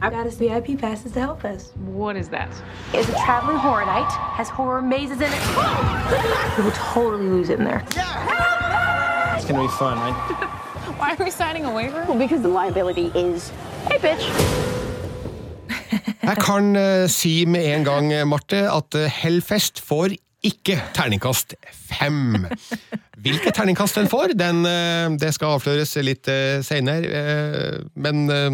[0.00, 1.72] I got us VIP passes to help us.
[1.76, 2.48] What is that?
[2.94, 5.42] It's a traveling horror night, has horror mazes in it.
[6.58, 7.84] we will totally lose it in there.
[9.36, 10.14] It's gonna be fun, right?
[10.98, 12.04] Why are we signing a waiver?
[12.08, 13.52] Well, because the liability is,
[13.88, 14.26] hey, bitch.
[16.22, 21.54] Jeg kan eh, si med en gang, eh, Marte, at eh, Hellfest får ikke terningkast
[21.70, 22.48] fem.
[23.22, 27.84] Hvilket terningkast den får, den, eh, det skal avsløres litt uh, seinere.
[27.94, 28.48] men eh,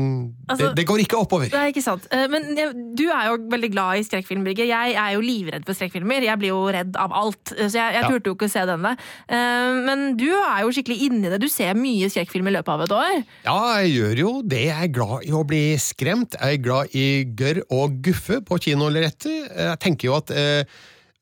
[0.53, 1.48] Altså- det, det går ikke oppover.
[1.48, 2.05] Det er ikke sant.
[2.12, 2.51] Eh, Men
[2.96, 4.68] du er jo veldig glad i skrekkfilm, Birger.
[4.68, 6.27] Jeg er jo livredd for skrekkfilmer.
[6.29, 8.09] Jeg blir jo redd av alt, eh, så jeg, jeg Ja.
[8.12, 8.92] turte jo ikke å se denne.
[9.29, 11.40] Eh, Men du er jo skikkelig inni det.
[11.40, 13.24] Du ser mye skrekkfilm i løpet av et år.
[13.48, 14.62] Ja, jeg gjør jo det.
[14.68, 16.37] Jeg er glad i å bli skremt.
[16.37, 19.48] Jeg er glad i gørr og guffe på kinolerretet.
[19.57, 20.64] Jeg tenker jo at eh,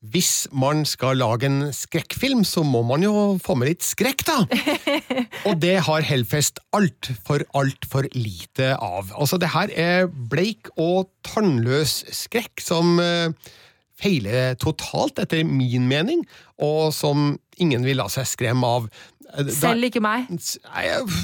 [0.05, 4.37] hvis man skal lage en skrekkfilm, så må man jo få med litt skrekk, da!
[5.49, 9.09] og det har Hellfest altfor, altfor lite av.
[9.17, 13.33] Altså, det her er bleik og tannløs skrekk som uh,
[13.97, 16.23] feiler totalt, etter min mening,
[16.61, 18.89] og som ingen vil la seg skremme av.
[19.33, 20.29] Eh, Selv ikke meg.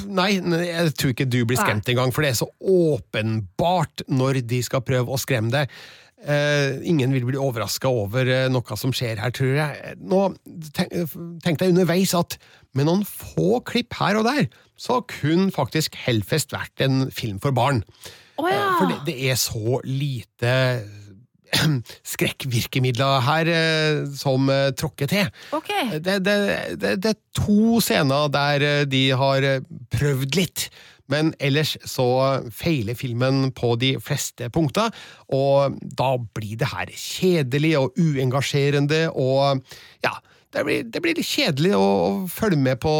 [0.10, 4.42] Nei, nei, jeg tror ikke du blir skremt engang, for det er så åpenbart når
[4.50, 5.70] de skal prøve å skremme deg.
[6.24, 9.96] Eh, ingen vil bli overraska over eh, noe som skjer her, tror jeg.
[10.00, 10.22] Nå
[10.76, 10.94] tenk,
[11.44, 12.38] tenkte jeg underveis at
[12.78, 14.48] med noen få klipp her og der,
[14.80, 17.84] så kunne faktisk Hellfest vært en film for barn.
[18.40, 18.56] Oh, ja.
[18.56, 20.54] Eh, For det, det er så lite
[22.14, 23.52] skrekkvirkemidler her
[24.18, 24.48] som
[24.80, 25.28] tråkker til.
[25.54, 26.00] Okay.
[26.00, 26.40] Det, det,
[26.82, 29.46] det, er to scener der de har
[29.94, 30.70] prøvd litt.
[31.14, 32.08] Men ellers så
[32.54, 34.94] feiler filmen på de fleste punkter,
[35.34, 39.62] og da blir det her kjedelig og uengasjerende, og
[40.06, 40.18] ja,
[40.54, 42.94] det blir, det blir litt kjedelig å, å følge med på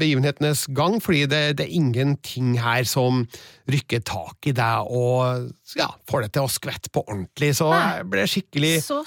[0.00, 3.26] begivenhetenes gang, fordi det, det er ingenting her som
[3.70, 5.48] rykker tak i deg og
[5.78, 8.98] ja, får deg til å skvette på ordentlig, så jeg ble skikkelig Så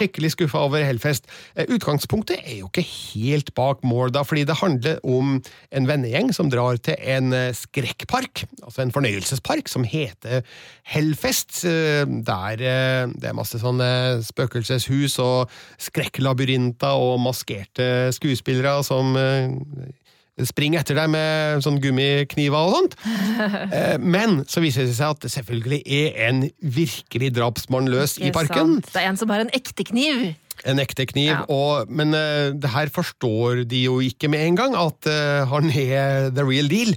[0.00, 1.28] skikkelig skuffa over Hellfest.
[1.54, 5.36] Eh, Utgangspunktet er jo ikke helt bak mål, da, fordi det handler om
[5.70, 10.42] en vennegjeng som drar til en eh, skrekkpark, altså en fornøyelsespark, som heter
[10.94, 11.64] Hellfest.
[11.68, 12.56] eh, Der
[13.14, 19.12] det er masse sånne spøkelseshus og skrekklabyrinter og maskerte skuespillere som
[20.42, 22.96] springer etter deg med sånn gummikniver og sånt.
[23.74, 28.30] Eh, Men så viser det seg at det selvfølgelig er en virkelig drapsmann løs i
[28.34, 28.78] parken.
[28.78, 28.90] sant?
[28.94, 30.34] Det er en som har en ekte kniv.
[30.64, 31.32] En ekte kniv.
[31.32, 31.42] Ja.
[31.50, 35.70] Og, men uh, det her forstår de jo ikke med en gang, at uh, han
[35.70, 36.94] er the real deal.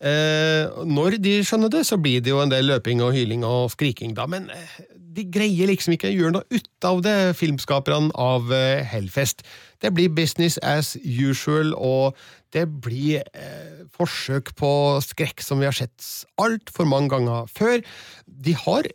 [0.00, 3.68] Eh, når de skjønner det, så blir det jo en del løping og hyling og
[3.74, 8.12] skriking, da, men eh, de greier liksom ikke å gjøre noe ut av det, filmskaperne
[8.16, 9.44] av eh, Hellfest.
[9.82, 12.16] Det blir business as usual, og
[12.54, 14.70] det blir eh, forsøk på
[15.04, 16.06] skrekk som vi har sett
[16.40, 17.82] altfor mange ganger før.
[18.24, 18.88] De har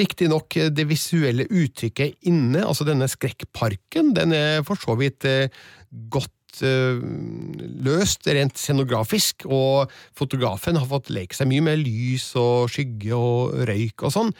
[0.00, 5.52] riktignok det visuelle uttrykket inne, altså denne skrekkparken, den er for så vidt eh,
[6.12, 6.32] godt
[6.64, 7.00] eh,
[7.86, 13.66] løst rent scenografisk, og fotografen har fått leke seg mye med lys og skygge og
[13.68, 14.32] røyk og sånn,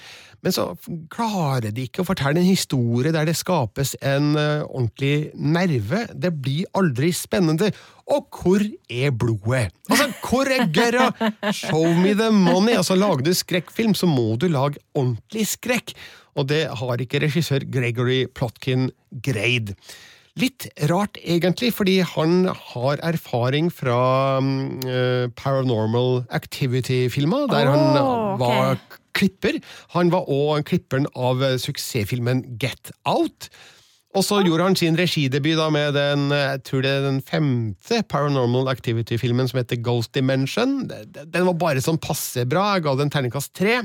[0.45, 0.69] men så
[1.11, 6.05] klarer de ikke å fortelle en historie der det skapes en eh, ordentlig nerve.
[6.15, 7.73] Det blir aldri spennende.
[8.15, 9.73] Og hvor er blodet?
[9.91, 11.09] Altså, hvor er gørra?
[11.51, 12.77] Show me the money!
[12.77, 15.97] Altså, Lager du skrekkfilm, så må du lage ordentlig skrekk,
[16.37, 18.91] og det har ikke regissør Gregory Plotkin
[19.25, 19.75] greid.
[20.37, 22.45] Litt rart, egentlig, fordi han
[22.75, 24.01] har erfaring fra
[24.37, 27.97] uh, Paranormal Activity-filmer, der han
[28.43, 29.01] var okay.
[29.17, 29.61] klipper.
[29.95, 33.49] Han var òg klipperen av eh, suksessfilmen Get Out.
[34.17, 37.25] Og så gjorde han sin regidebut da med den, eh, jeg tror det er den
[37.25, 40.83] femte Paranormal Activity-filmen som heter Ghost Dimension.
[40.89, 43.83] Den var bare sånn passe bra, jeg ga den terningkast tre.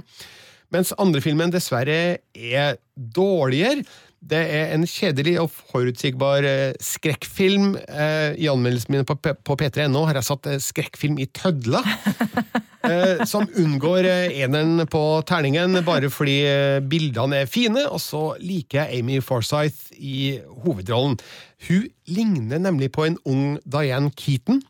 [0.72, 3.84] Mens andre filmen dessverre er dårligere.
[4.22, 7.72] Det er en kjedelig og forutsigbar eh, skrekkfilm.
[7.90, 11.82] Eh, I anmeldelsene mine på, P- på p3.no har jeg satt eh, skrekkfilm i tødla.
[13.30, 16.40] som unngår eneren på terningen bare fordi
[16.90, 21.14] bildene er fine, og så liker jeg Amy Forsythe i hovedrollen.
[21.68, 24.64] Hun ligner nemlig på en ung Diane Keaton,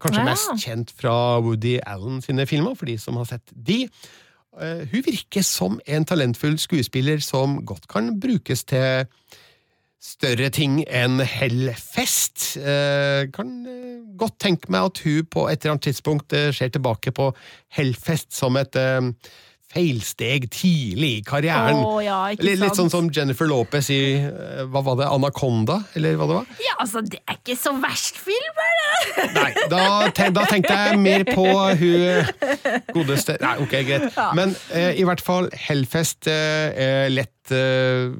[0.00, 1.12] kanskje mest kjent fra
[1.44, 3.82] Woody Allen sine filmer, for de som har sett de.
[4.58, 9.06] Eh, Hun virker som en talentfull skuespiller som godt kan brukes til
[10.00, 12.56] større ting enn Hellfest.
[12.58, 17.12] Eh, kan eh, godt tenke meg at hun på et eller annet tidspunkt ser tilbake
[17.14, 17.30] på
[17.76, 18.76] Hellfest som et
[19.70, 21.78] feilsteg tidlig i karrieren.
[21.78, 26.16] Oh, ja, litt, litt sånn som Jennifer Lopez i eh, hva var det, Anaconda, eller
[26.18, 26.54] hva det var?
[26.64, 29.26] Ja, altså, det er ikke så verst film, er det?
[29.36, 29.82] Nei, da,
[30.16, 31.46] ten, da tenkte jeg mer på
[31.80, 32.30] hun
[32.94, 34.08] godeste Nei, ok, greit.
[34.16, 34.30] Ja.
[34.36, 38.10] Men eh, i hvert fall, Hellfest eh, lett eh,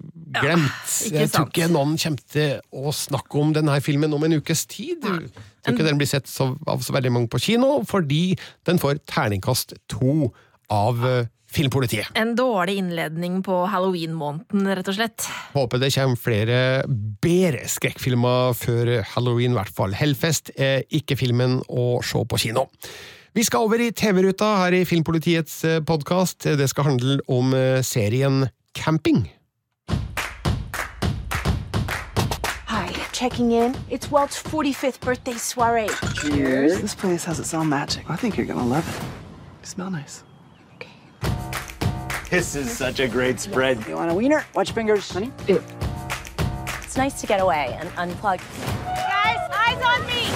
[0.41, 0.93] glemt.
[1.11, 4.65] Ja, jeg tror ikke noen kommer til å snakke om denne filmen om en ukes
[4.71, 5.03] tid.
[5.03, 8.81] Jeg tror ikke den blir sett så, av så veldig mange på kino, fordi den
[8.83, 10.31] får terningkast to
[10.71, 12.07] av eh, Filmpolitiet.
[12.15, 15.27] En dårlig innledning på halloween-måneden, rett og slett.
[15.51, 16.59] Håper det kommer flere
[17.23, 19.97] bedre skrekkfilmer før halloween, i hvert fall.
[19.99, 22.69] Hellfest er ikke filmen å se på kino.
[23.35, 26.47] Vi skal over i TV-ruta her i Filmpolitiets podkast.
[26.59, 29.25] Det skal handle om eh, serien Camping.
[32.71, 33.75] Hi, checking in.
[33.91, 35.91] It's Walt's 45th birthday soiree.
[36.23, 36.81] Cheers.
[36.81, 38.09] This place has its own magic.
[38.09, 39.03] I think you're gonna love it.
[39.63, 40.23] You smell nice.
[42.31, 43.85] This is such a great spread.
[43.89, 44.45] You want a wiener?
[44.55, 45.33] Watch your fingers, honey.
[45.49, 48.41] It's nice to get away and unplug.
[48.85, 50.31] Guys, eyes on me!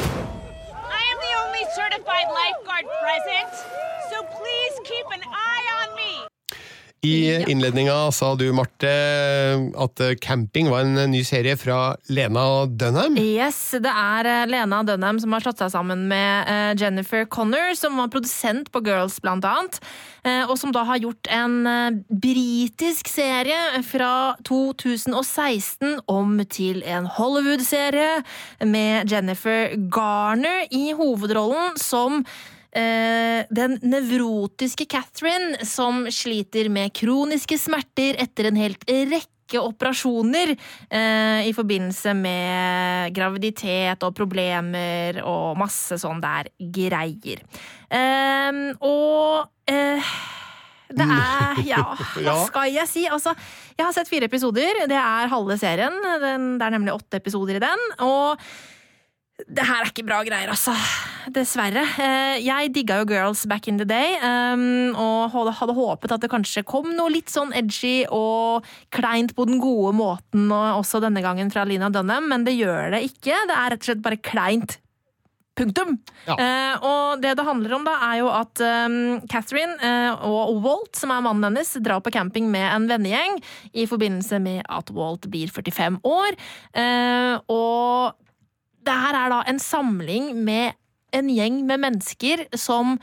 [0.75, 3.53] I am the only certified lifeguard present,
[4.11, 5.54] so please keep an eye on me.
[7.05, 8.88] I innledninga sa du, Marte,
[9.77, 13.19] at Camping var en ny serie fra Lena Dunham.
[13.21, 17.75] Yes, det er eh, Lena Dunham som har slått seg sammen med eh, Jennifer Connor,
[17.77, 19.81] som var produsent på Girls, blant annet.
[20.25, 21.69] eh, Og som da har gjort en
[22.09, 28.23] britisk serie fra 2016 om til en Hollywood-serie
[28.64, 32.25] med Jennifer Garner i hovedrollen som
[32.77, 41.49] eh, den nevrotiske Catherine som sliter med kroniske smerter etter en helt rekke operasjoner eh,
[41.49, 47.45] i forbindelse med graviditet og problemer og masse sånn der greier.
[47.89, 50.15] Eh, og eh,
[50.95, 53.07] det er Ja, hva skal jeg si?
[53.11, 53.35] Altså,
[53.75, 54.85] jeg har sett fire episoder.
[54.91, 55.97] Det er halve serien.
[56.23, 57.85] Den, det er nemlig åtte episoder i den.
[58.05, 58.41] Og
[59.35, 60.73] det her er ikke bra greier, altså.
[61.35, 61.83] Dessverre.
[61.99, 66.31] Eh, Jeg digga jo Girls back in the day, um, og hadde håpet at det
[66.31, 71.51] kanskje kom noe litt sånn edgy og kleint på den gode måten, også denne gangen
[71.51, 73.42] fra Lina Dunham, men det gjør det ikke.
[73.51, 74.79] Det er rett og slett bare kleint.
[75.55, 75.99] Punktum!
[76.27, 80.94] Eh, og det det handler om, da, er jo at um, Catherine eh, og Walt,
[80.98, 83.38] som er mannen hennes, drar på camping med en vennegjeng
[83.75, 86.38] i forbindelse med at Walt blir 45 år.
[86.75, 88.19] Eh, og
[88.85, 90.75] det her er da en samling med
[91.15, 92.97] en gjeng med mennesker som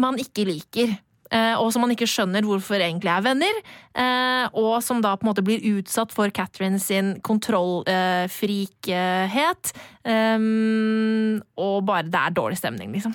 [0.00, 0.96] man ikke liker.
[1.30, 3.54] eh, Og som man ikke skjønner hvorfor egentlig er venner.
[3.94, 9.72] eh, Og som da på en måte blir utsatt for Catherine sin kontrollfrikhet.
[11.56, 13.14] Og bare det er dårlig stemning, liksom.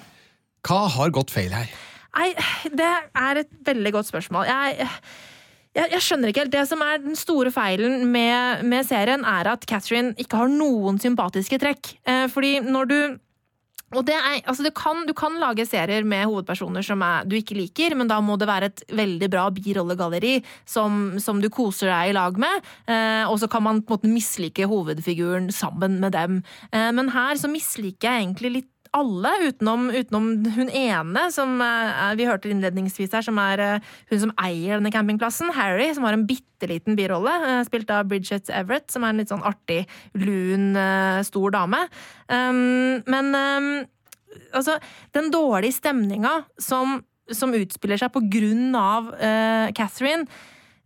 [0.65, 1.67] Hva har gått feil her?
[2.15, 2.29] Nei,
[2.71, 4.45] det er et veldig godt spørsmål.
[4.47, 4.87] Jeg,
[5.75, 6.55] jeg, jeg skjønner ikke helt.
[6.55, 10.99] Det som er den store feilen med, med serien, er at Catherine ikke har noen
[11.01, 11.95] sympatiske trekk.
[12.07, 12.99] Eh, fordi når du
[13.93, 17.35] og det er, altså du, kan, du kan lage serier med hovedpersoner som er, du
[17.37, 21.91] ikke liker, men da må det være et veldig bra birollegalleri som, som du koser
[21.93, 22.65] deg i lag med.
[22.89, 26.41] Eh, og så kan man på en måte mislike hovedfiguren sammen med dem.
[26.73, 32.13] Eh, men her så misliker jeg egentlig litt alle, utenom, utenom hun ene som eh,
[32.19, 35.51] vi hørte innledningsvis her, som er eh, hun som eier denne campingplassen.
[35.57, 39.21] Harry, som har en bitte liten birolle, eh, spilt av Bridget Everett, som er en
[39.23, 39.83] litt sånn artig,
[40.17, 40.73] lun,
[41.27, 41.81] stor dame.
[42.31, 43.69] Um, men um,
[44.55, 44.79] altså,
[45.15, 46.99] den dårlige stemninga som,
[47.31, 50.27] som utspiller seg på grunn av uh, Catherine,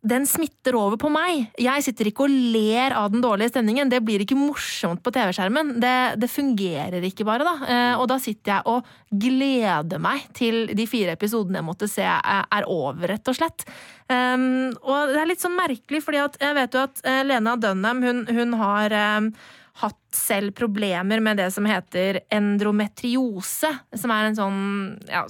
[0.01, 1.49] den smitter over på meg.
[1.59, 3.89] Jeg sitter ikke og ler av den dårlige stemningen.
[3.91, 5.73] Det blir ikke morsomt på TV-skjermen.
[5.83, 7.55] Det, det, fungerer ikke bare, da.
[7.67, 12.05] Eh, og da sitter jeg og gleder meg til de fire episodene jeg måtte se
[12.05, 13.67] er over, rett og slett.
[14.09, 18.01] Um, og det er litt sånn merkelig, fordi jeg vet jo at uh, Lena Dunham,
[18.05, 19.29] hun, hun har um,
[19.83, 23.69] hatt selv problemer med det som heter endrometriose,
[23.99, 24.59] som er en sånn
[25.11, 25.25] ja,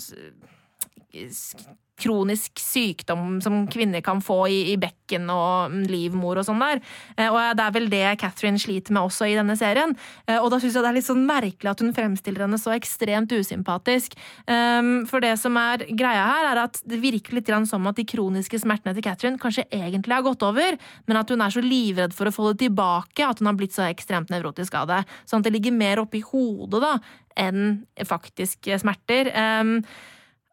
[1.99, 6.81] kronisk sykdom som kvinner kan få i, i bekken og livmor og sånn der.
[7.17, 9.95] Eh, og det er vel det Catherine sliter med også i denne serien.
[10.27, 12.73] Eh, og da syns jeg det er litt sånn merkelig at hun fremstiller henne så
[12.75, 14.17] ekstremt usympatisk.
[14.49, 18.05] Ehm, for det som er greia her, er at det virker litt som at de
[18.07, 20.77] kroniske smertene til Catherine kanskje egentlig har gått over,
[21.09, 23.73] men at hun er så livredd for å få det tilbake at hun har blitt
[23.75, 25.01] så ekstremt nevrotisk av det.
[25.25, 26.93] Sånn at det ligger mer oppi hodet da,
[27.39, 29.31] enn faktisk smerter.
[29.33, 29.79] Um,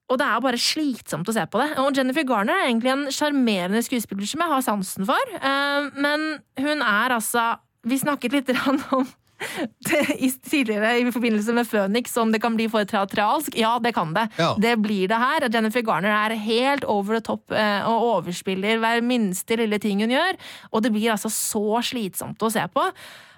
[0.06, 1.68] og det er bare slitsomt å se på det.
[1.82, 5.32] Og Jennifer Garner er egentlig en sjarmerende skuespiller som jeg har sansen for.
[5.34, 6.26] Eh, men
[6.62, 9.06] hun er altså Vi snakket litt om
[10.50, 13.56] tidligere i forbindelse med Phoenix om det kan bli for teatralsk.
[13.58, 14.28] Ja, det kan det.
[14.38, 14.54] Ja.
[14.60, 15.48] Det blir det her.
[15.52, 20.14] Jennifer Garner er helt over the top eh, og overspiller hver minste lille ting hun
[20.14, 20.40] gjør.
[20.72, 22.90] Og det blir altså så slitsomt å se på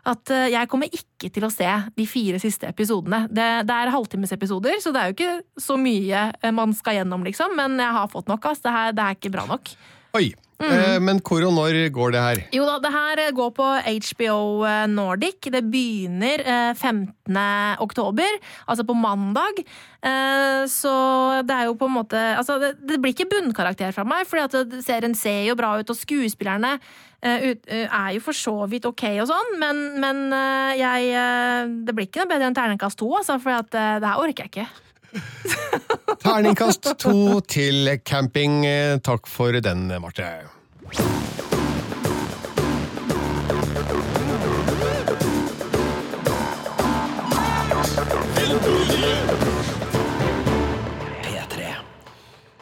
[0.08, 3.26] at eh, jeg kommer ikke til å se de fire siste episodene.
[3.28, 7.26] Det, det er halvtimesepisoder, så det er jo ikke så mye eh, man skal gjennom,
[7.26, 7.56] liksom.
[7.58, 8.50] Men jeg har fått nok.
[8.50, 8.62] ass.
[8.64, 9.74] Det, her, det er ikke bra nok.
[10.18, 10.30] Oi.
[10.58, 10.70] Mm.
[10.74, 12.40] Eh, men hvor og når går det her?
[12.56, 13.66] Jo da, Det her går på
[14.10, 14.38] HBO
[14.90, 15.50] Nordic.
[15.54, 16.42] Det begynner
[16.74, 17.38] 15.
[17.78, 19.62] oktober, altså på mandag.
[20.70, 20.94] Så
[21.42, 24.38] det er jo på en måte Altså, det, blir ikke bunnkarakter fra meg, for
[24.82, 26.76] serien ser jo bra ut, og skuespillerne
[27.18, 31.94] Eh, eh, er jo for så vidt ok og sånn, men, men eh, jeg Det
[31.96, 34.68] blir ikke noe bedre enn terningkast to, altså, for det her orker jeg ikke.
[36.22, 38.62] Terningkast to til camping.
[39.04, 40.28] Takk for den, Marte.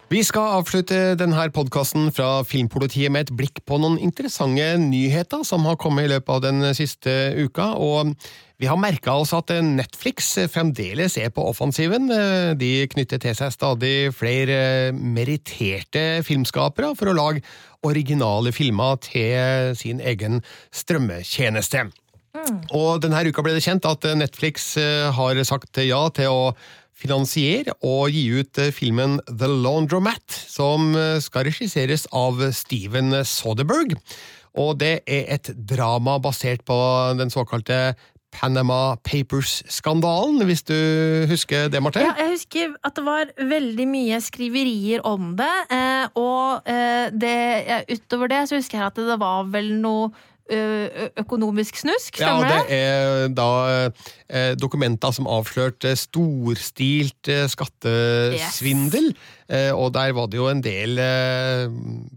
[0.07, 5.66] Vi skal avslutte denne podkasten fra Filmpolitiet med et blikk på noen interessante nyheter som
[5.66, 7.72] har kommet i løpet av den siste uka.
[7.74, 8.14] og
[8.57, 12.09] vi har merka oss at Netflix fremdeles er på offensiven.
[12.57, 17.45] De knytter til seg stadig flere meritterte filmskapere for å lage
[17.85, 20.41] originale filmer til sin egen
[20.73, 21.85] strømmetjeneste.
[22.37, 22.59] Mm.
[22.77, 24.75] Og denne uka ble det kjent at Netflix
[25.21, 26.43] har sagt ja til å
[26.97, 33.97] finansiere og gi ut eh, filmen The Laundromat, som eh, skal regisseres av Steven Soderberg.
[34.57, 36.77] Og det er et drama basert på
[37.19, 37.97] den såkalte
[38.37, 40.76] Panama Papers-skandalen, hvis du
[41.30, 42.05] husker det, Marte?
[42.05, 45.53] Ja, jeg husker at det var veldig mye skriverier om det.
[45.72, 46.68] Eh, og
[47.16, 47.37] det,
[47.91, 50.12] utover det så husker jeg at det var vel noe
[51.18, 52.59] økonomisk snusk, stemmer det?
[52.70, 53.51] Ja, det er da
[54.30, 59.11] eh, dokumenter som avslørte storstilt eh, skattesvindel.
[59.11, 59.34] Yes.
[59.51, 61.66] Eh, og der var det jo en del eh,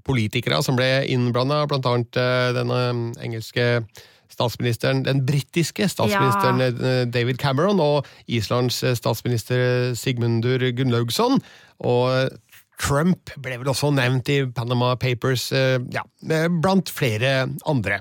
[0.05, 2.80] politikere som ble innblanda, blant annet eh, denne
[3.17, 3.65] engelske
[4.30, 6.69] statsministeren, den britiske statsministeren ja.
[6.69, 11.41] Eh, David Cameron og Islands statsminister Sigmundur Gunnlaugsson.
[11.80, 12.30] Og
[12.80, 16.05] Trump ble vel også nevnt i Panama Papers, eh, ja,
[16.61, 17.99] blant flere andre.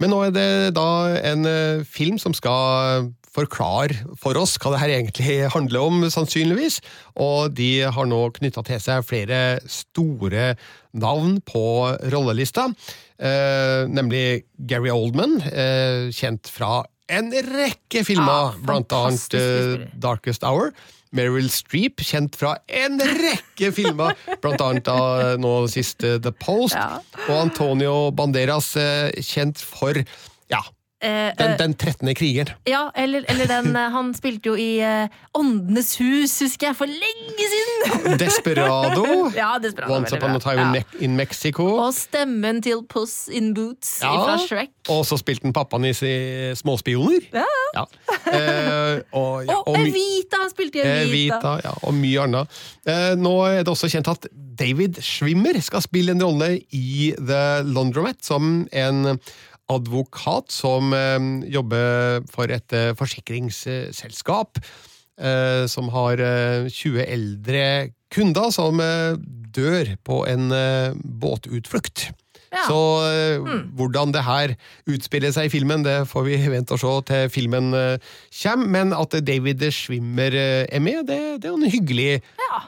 [0.00, 0.88] Men nå er det da
[1.32, 6.80] en eh, film som skal forklare for oss hva det her egentlig handler om, sannsynligvis.
[7.20, 10.52] Og de har nå knytta til seg flere store
[10.94, 11.64] navn på
[12.14, 12.68] rollelista.
[13.22, 20.42] Eh, nemlig Gary Oldman, eh, kjent fra en rekke filmer, ah, blant annet eh, Darkest
[20.42, 20.72] Hour.
[21.14, 26.74] Meryl Streep, kjent fra en rekke filmer, blant annet av nå sist The Post.
[26.74, 26.98] Ja.
[27.28, 30.00] Og Antonio Banderas, eh, kjent for
[30.50, 30.64] ja,
[31.04, 32.10] eh, Den, eh, den 13.
[32.16, 32.50] krigeren.
[32.68, 36.90] Ja, eller, eller den eh, Han spilte jo i eh, Åndenes hus, husker jeg, for
[36.90, 38.18] lenge siden!
[38.22, 39.04] Desperado.
[39.36, 39.94] ja, Desperado.
[39.98, 40.42] Once Upon a.
[40.44, 40.82] Time Ja.
[41.04, 41.66] In Mexico.
[41.86, 44.72] Og stemmen til Puss in Boots fra Shrek.
[44.92, 45.92] Og så spilte han pappaen i
[46.58, 47.28] Småspioner.
[47.34, 47.44] Ja.
[47.74, 47.84] Ja.
[48.30, 50.40] Eh, og, ja, Og my- Evita!
[50.44, 51.04] Han spilte i Evita.
[51.10, 51.54] Evita.
[51.64, 52.60] Ja, og mye annet.
[52.86, 57.64] Eh, nå er det også kjent at David Schwimmer skal spille en rolle i The
[57.66, 59.18] Laundromat som en
[59.72, 61.20] advokat som eh,
[61.52, 64.60] jobber for et eh, forsikringsselskap.
[65.14, 67.66] Eh, som har eh, 20 eldre
[68.10, 68.78] kunder som
[69.54, 70.50] dør på en
[71.02, 72.08] båtutflukt.
[72.54, 72.64] Ja.
[72.68, 72.78] Så
[73.10, 74.54] eh, hvordan det her
[74.90, 78.70] utspiller seg i filmen, det får vi vente og se til filmen kommer.
[78.76, 82.22] Men at David Schwimmer er med, det, det er en hyggelig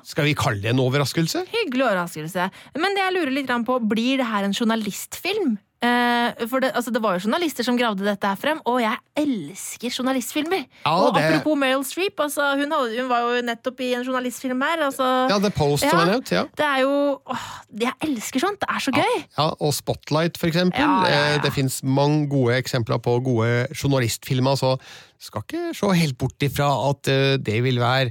[0.06, 1.44] Skal vi kalle det en overraskelse?
[1.50, 2.50] Hyggelig overraskelse.
[2.78, 5.54] Men det jeg lurer litt på, blir det her en journalistfilm?
[5.84, 8.96] Eh, for det, altså det var jo journalister som gravde dette her frem, og jeg
[9.20, 10.62] elsker journalistfilmer!
[10.86, 14.62] Ja, og det- apropos Meryl Streep, altså, hun, hun var jo nettopp i en journalistfilm
[14.64, 14.82] her.
[14.86, 16.44] Altså, Ja, The Post, som er nevnt, ja.
[16.56, 17.44] Det er jo åh,
[17.78, 18.58] Jeg elsker sånt!
[18.64, 19.14] Det er så gøy!
[19.36, 20.80] Ja, Og Spotlight, for eksempel.
[20.80, 21.34] Ja, ja, ja.
[21.36, 24.78] Eh, Det fins mange gode eksempler på gode journalistfilmer, så
[25.20, 28.10] skal ikke se helt bort ifra at eh, det vil være,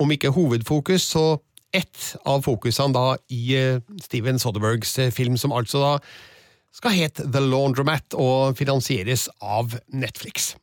[0.00, 1.40] om ikke hovedfokus, så
[1.74, 5.98] ett av fokusene da i Steven Soderbergs film, som altså da
[6.72, 10.54] skal hete The Laundromat og finansieres av Netflix.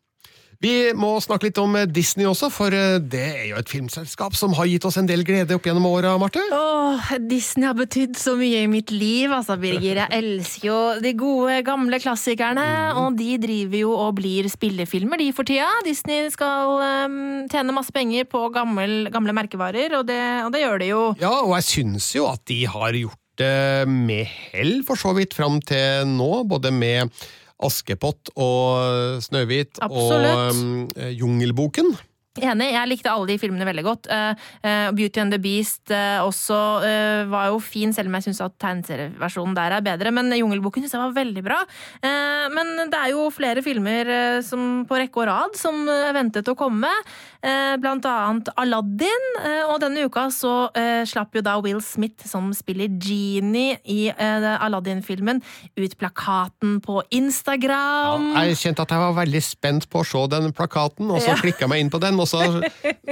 [0.59, 4.33] Vi må snakke litt om eh, Disney også, for eh, det er jo et filmselskap
[4.35, 6.41] som har gitt oss en del glede opp gjennom åra, Marte.
[6.51, 10.01] Åh, Disney har betydd så mye i mitt liv, altså, Birger.
[10.01, 12.65] Jeg elsker jo de gode, gamle klassikerne.
[12.67, 12.99] Mm.
[12.99, 15.69] Og de driver jo og blir spillefilmer, de for tida.
[15.87, 16.75] Disney skal
[17.07, 21.01] um, tjene masse penger på gammel, gamle merkevarer, og det, og det gjør de jo.
[21.23, 23.23] Ja, og jeg syns jo at de har gjort
[23.87, 26.43] med hell, for så vidt, fram til nå.
[26.49, 27.13] Både med
[27.59, 30.29] Askepott og Snøhvit Absolutt.
[30.29, 31.91] og um, Jungelboken.
[32.39, 34.09] Enig, jeg likte alle de filmene veldig godt.
[34.09, 38.41] Uh, Beauty and the Beast uh, også uh, var jo fin, selv om jeg syns
[38.59, 40.13] tegneserieversjonen der er bedre.
[40.15, 41.57] Men Jungelboken syns jeg var veldig bra.
[42.01, 44.09] Men det er jo flere filmer
[44.45, 46.89] som på rekke og rad som eh, ventet å komme.
[47.81, 49.25] Blant annet Aladdin.
[49.69, 50.53] Og denne uka så
[51.07, 55.41] slapp jo da Will Smith, som spiller Genie i Aladdin-filmen,
[55.79, 58.31] ut plakaten på Instagram.
[58.39, 61.39] Jeg kjente at jeg var veldig spent på å se den plakaten, og så Ja.
[61.39, 62.41] klikka jeg meg inn på den, og så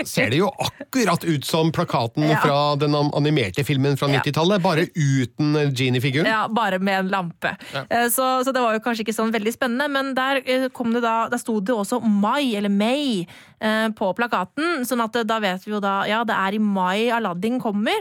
[0.08, 2.38] ser det jo akkurat ut som plakaten Ja.
[2.44, 6.30] fra den animerte filmen fra 90-tallet, bare uten Genie-figuren.
[6.30, 7.56] Ja, bare med en lampe.
[7.74, 7.84] Ja.
[7.90, 10.94] Eh, Så, så det var jo kanskje ikke sånn veldig spennende, men der eh, kom
[10.96, 13.26] det da Der sto det også Mai, eller May,
[13.60, 14.86] eh, på plakaten.
[14.88, 17.98] Sånn at eh, da vet vi jo da Ja, det er i mai Aladdin kommer.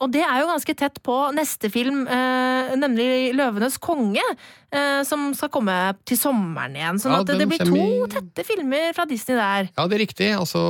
[0.00, 4.61] Og det er jo ganske tett på neste film, eh, nemlig Løvenes konge, eh,
[5.04, 5.74] som skal komme
[6.08, 7.00] til sommeren igjen.
[7.02, 9.68] Sånn Ja, at det blir to to tette filmer fra Disney der.
[9.76, 10.30] Ja, det er riktig.
[10.38, 10.62] Altså,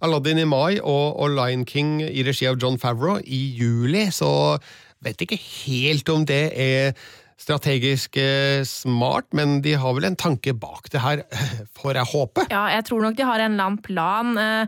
[0.00, 4.56] Aladdin i mai og, og Lion King i regi av John Favreau i juli, så
[5.04, 6.96] vet ikke helt om det er
[7.38, 11.20] strategisk eh, smart, men de har vel en tanke bak det her,
[11.78, 12.44] får jeg håpe.
[12.50, 14.36] Ja, jeg tror nok de har en eller annen plan.
[14.40, 14.66] Eh,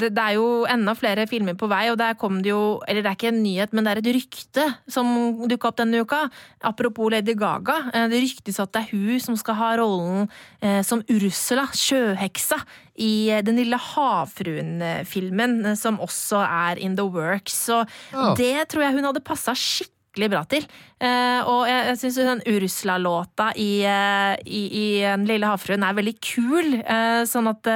[0.00, 3.10] Det er jo enda flere filmer på vei, og der kom det jo Eller det
[3.10, 5.08] er ikke en nyhet, men det er et rykte som
[5.48, 6.20] dukka opp denne uka.
[6.62, 7.90] Apropos Lady Gaga.
[7.94, 10.28] eh, Det ryktes at det er hun som skal ha rollen
[10.84, 12.58] som Ursula, sjøheksa,
[13.00, 17.54] i Den lille havfruen-filmen, som også er in the works.
[17.66, 18.34] Så Ja.
[18.34, 19.96] det tror jeg hun hadde passa skikkelig
[20.28, 20.66] bra til.
[21.00, 25.94] Eh, og jeg, jeg syns den Ursla-låta i, eh, i, i Den lille havfruen er
[25.96, 26.74] veldig kul.
[26.84, 27.70] eh, sånn at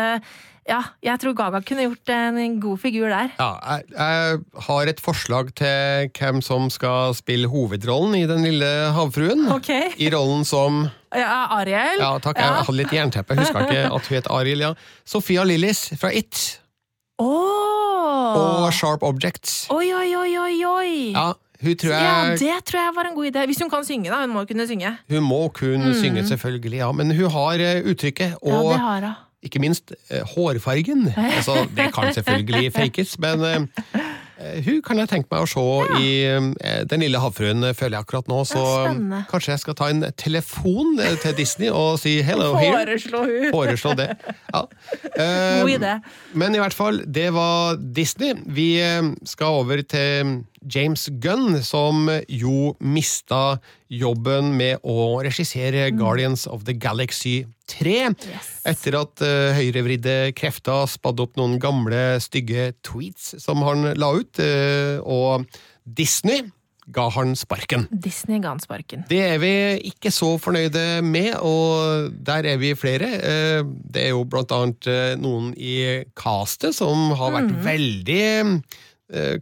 [0.65, 3.29] ja, jeg tror Gaga kunne gjort en god figur der.
[3.37, 8.71] Ja, jeg, jeg har et forslag til hvem som skal spille hovedrollen i Den lille
[8.97, 9.45] havfruen.
[9.59, 9.91] Okay.
[10.01, 12.01] I rollen som Ja, Ariel.
[12.01, 14.65] Ja, takk, jeg hadde litt jernteppe, huska ikke at hun het Ariel.
[14.65, 14.73] Ja.
[15.05, 16.61] Sofia Lillis fra It
[17.21, 18.65] Oh.
[18.65, 19.67] og Sharp Objects.
[19.71, 20.89] Oi, oi, oi, oi, oi!
[21.15, 21.29] Ja,
[21.65, 23.45] hun tror Ja, det tror jeg var en god idé.
[23.51, 24.21] Hvis hun kan synge, da.
[24.27, 24.97] Hun må kunne synge.
[25.11, 26.01] Hun må kunne Mm.
[26.01, 29.15] synge, selvfølgelig, ja, men hun har uttrykket, uttrykket, Ja, og det har hun.
[29.45, 31.09] ikke minst eh, hårfargen.
[31.37, 35.65] Altså, det kan selvfølgelig fakes, men eh, hun kan jeg tenke meg å se
[36.01, 39.61] i eh, Den lille havfruen, eh, føler jeg akkurat nå, så Ja, eh, kanskje jeg
[39.63, 42.81] skal ta en telefon eh, til Disney og si hello here.
[42.85, 43.51] Foreslå hun.
[43.55, 44.09] Foreslå det.
[44.55, 44.65] Ja.
[45.17, 45.95] Eh, God idé.
[46.35, 48.35] Men i hvert fall, det var Disney.
[48.47, 50.41] Vi eh, skal over til
[50.71, 53.59] James Gunn, som jo mista
[53.91, 55.99] jobben med å regissere Mm.
[55.99, 58.15] Guardians of the Galaxy 3.
[58.67, 64.39] Etter at uh, høyrevridde krefter spadde opp noen gamle, stygge tweets som han la ut.
[64.41, 65.47] uh, og
[65.85, 66.43] Disney
[66.93, 67.87] ga han sparken.
[67.91, 69.07] Disney ga han sparken.
[69.09, 69.53] Det er vi
[69.89, 73.09] ikke så fornøyde med, og der er vi flere.
[73.25, 74.85] Eh, Det er jo blant annet
[75.17, 78.53] noen i castet som har vært veldig eh,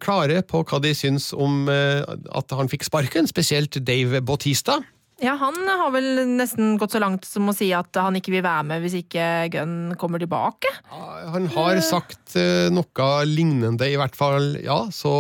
[0.03, 2.03] klare på hva de syns om eh,
[2.35, 4.81] at han fikk sparken, spesielt Dave Bautista.
[5.23, 8.43] Ja, han har vel nesten gått så langt som å si at han ikke vil
[8.43, 10.67] være med hvis ikke Gunn kommer tilbake.
[10.91, 15.13] Han har sagt eh, noe lignende, i hvert fall, ja, så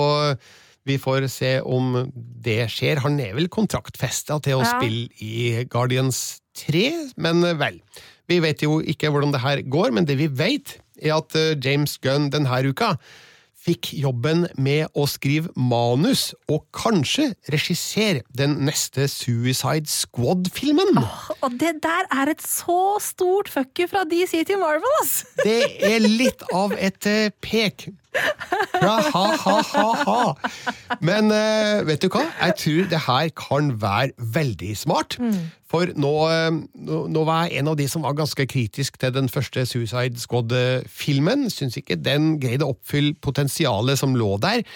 [0.89, 2.09] vi får se om
[2.43, 2.99] det skjer.
[3.05, 4.73] Han er vel kontraktfesta til å Ja.
[4.75, 7.79] spille i Guardians 3, men eh, vel.
[8.27, 11.55] Vi vet jo ikke hvordan det her går, men det vi vet, er at eh,
[11.63, 12.97] James Gunn denne uka
[13.63, 20.99] fikk jobben med å skrive manus, og kanskje regissere den neste Suicide Squad-filmen.
[21.41, 25.23] Og det der er et så stort fuck you fra DC til Marvel, ass!
[25.43, 27.91] Det er litt av et eh, pek.
[28.83, 30.97] Ja, ha, ha, ha, ha.
[31.01, 32.25] Men uh, vet du hva?
[32.41, 35.17] Jeg tror det her kan være veldig smart.
[35.73, 36.51] For nå, eh,
[36.85, 40.21] nå, nå var jeg en av de som var ganske kritisk til den første Suicide
[40.21, 41.47] Squad-filmen.
[41.53, 44.67] Syns ikke den greide å oppfylle potensialet som lå der.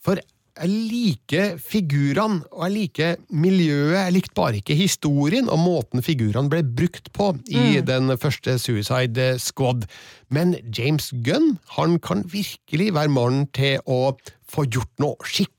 [0.00, 0.22] For
[0.56, 3.96] jeg liker figurene, og jeg liker miljøet.
[3.98, 9.34] Jeg likte bare ikke historien og måten figurene ble brukt på i den første Suicide
[9.42, 9.84] Squad.
[10.32, 14.16] Men James Gunn han kan virkelig være mannen til å
[14.48, 15.55] få gjort noe skikkelig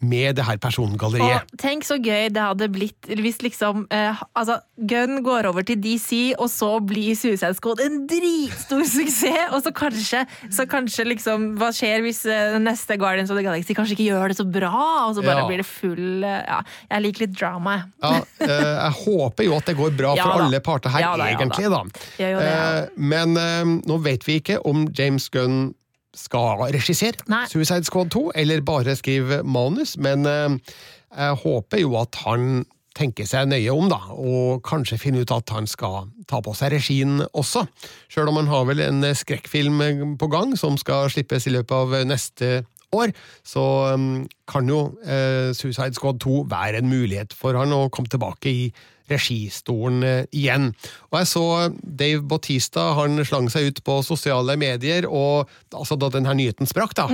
[0.00, 1.42] med det her persongalleriet.
[1.52, 5.76] Og tenk så gøy det hadde blitt hvis liksom eh, altså, Gunn går over til
[5.82, 9.50] DC, og så blir Suicide Squad en dritstor suksess!
[9.52, 13.74] Og så kanskje, så kanskje liksom Hva skjer hvis eh, neste Guardians of the Galaxy
[13.76, 14.72] kanskje ikke gjør det så bra?
[15.08, 15.48] Og så bare Ja.
[15.50, 17.90] blir det full eh, Ja, jeg liker litt drama, jeg.
[18.00, 20.46] Ja, eh, jeg håper jo at det går bra Ja for da.
[20.48, 21.44] alle parter her, Ja da, ja da.
[21.44, 21.82] egentlig, da.
[22.16, 22.40] Det, ja.
[22.40, 25.74] Eh, Men eh, nå vet vi ikke om James Gunn
[26.16, 27.44] skal regissere Nei.
[27.50, 30.74] Suicide Squad 2, eller bare skrive manus, men eh,
[31.10, 32.64] jeg håper jo at han
[32.96, 36.74] tenker seg nøye om, da, og kanskje finne ut at han skal ta på seg
[36.74, 37.64] regien også.
[38.10, 41.94] Sjøl om han har vel en skrekkfilm på gang som skal slippes i løpet av
[42.10, 42.50] neste
[42.96, 43.12] år,
[43.46, 48.10] så um, kan jo eh, Suicide Squad 2 være en mulighet for han å komme
[48.10, 48.64] tilbake i
[49.10, 50.70] registolen eh, igjen.
[51.10, 51.46] Og jeg så
[51.82, 56.96] Dave Bautista, han slang seg ut på sosiale medier, og altså da denne nyheten sprakk,
[56.98, 57.08] da.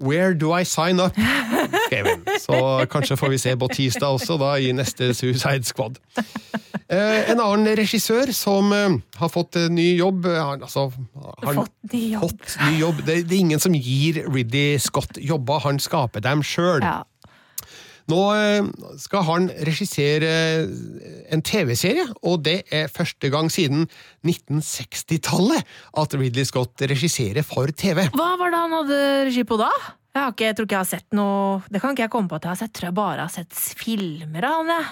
[0.00, 1.16] Where do I sign up?
[1.90, 2.24] Kevin.
[2.40, 6.00] Så kanskje får vi se Bautista også da i neste Suicide Squad.
[6.90, 10.88] Eh, en annen regissør som eh, har fått eh, ny jobb eh, han, altså,
[11.44, 12.24] han, Fått ny jobb.
[12.24, 13.04] Fått ny jobb.
[13.06, 16.82] Det, det er ingen som gir Ridley Scott jobber, han skaper dem sjøl.
[16.82, 17.04] Ja.
[18.10, 18.66] Nå eh,
[19.00, 20.30] skal han regissere
[21.30, 23.86] en TV-serie, og det er første gang siden
[24.26, 25.66] 1960-tallet
[26.02, 28.06] at Ridley Scott regisserer for TV.
[28.16, 29.00] Hva var det han hadde
[29.30, 29.70] regi på da?
[30.10, 32.40] Jeg, ikke, jeg tror ikke jeg har sett noe Det kan ikke jeg komme på
[32.40, 32.72] at jeg har sett.
[32.74, 34.88] Tror jeg bare har sett filmer av han, jeg.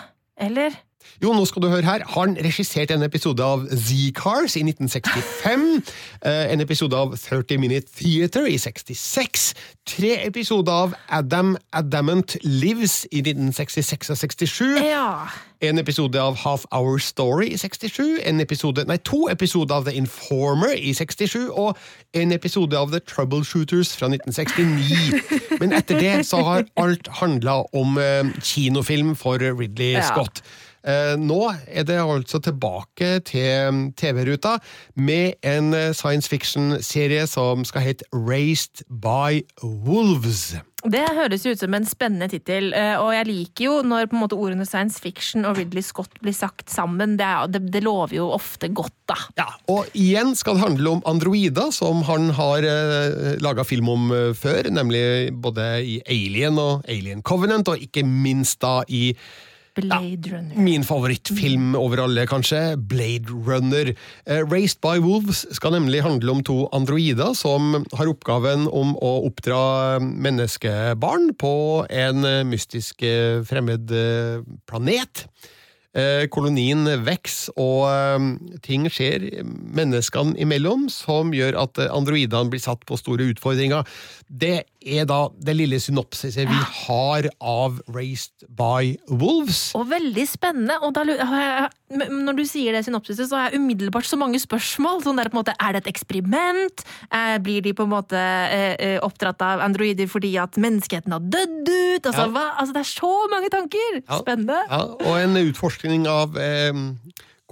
[0.46, 0.76] Eller?
[1.22, 2.04] Jo, nå skal du høre her.
[2.14, 5.64] Han regisserte en episode av Z-Cars i 1965.
[6.26, 9.54] eh, En episode av 30 Minute Theater i 66.
[9.88, 14.62] Tre episoder av Adam Adamant Lives i 1966 og 67.
[14.84, 15.26] Ja.
[15.60, 18.20] En episode av Half Hour Story i 67.
[18.22, 21.48] En episode, nei, to episoder av The Informer i 67.
[21.50, 21.74] Og
[22.14, 25.58] en episode av The Troubleshooters fra 1969.
[25.58, 29.98] Men etter det så har alt handla om eh, kinofilm for Ridley.
[30.06, 30.44] Scott.
[31.18, 34.56] Nå er det altså tilbake til TV-ruta
[34.96, 40.56] med en eh, science fiction-serie som skal hete Raised by Wolves.
[40.86, 44.62] Det høres ut som en spennende tittel, eh, og jeg liker jo når måte ordene
[44.62, 47.16] science fiction og Ridley Scott blir sagt sammen.
[47.18, 49.16] Det, er, det, det lover jo ofte godt, da.
[49.40, 54.14] Ja, og igjen skal det handle om androider, som han har eh, laga film om
[54.14, 59.10] eh, før, nemlig både i Alien og Alien Covenant, og ikke minst da i
[59.78, 60.56] Blade Runner.
[60.58, 62.76] Min favorittfilm over alle, kanskje.
[62.90, 63.92] Blade Runner.
[64.26, 69.12] Eh, Raised by Wolves skal nemlig handle om to androider som har oppgaven om å
[69.28, 71.54] oppdra menneskebarn på
[71.90, 75.26] en eh, mystisk eh, fremmed eh, planet.
[75.96, 82.98] Eh, Kolonien vokser, og ting skjer menneskene imellom som gjør at androidene blir satt på
[83.00, 83.88] store utfordringer.
[84.28, 89.72] Det er da det lille synopsiset vi har av Raised by Wolves.
[89.74, 90.76] Og veldig spennende.
[90.86, 95.02] Og da, når du sier det synopsiset, så har jeg umiddelbart så mange spørsmål.
[95.04, 96.84] Sånn der, på en måte, er det et eksperiment?
[97.10, 101.26] Eh, blir de på en måte eh, eh, oppdratt av androider fordi at menneskeheten har
[101.26, 102.06] dødd ut?
[102.06, 102.46] Altså, Ja.
[102.60, 104.00] altså, det er så mange tanker!
[104.04, 104.20] Ja.
[104.22, 104.62] Spennende.
[104.70, 106.72] Ja, og en utforskning av eh,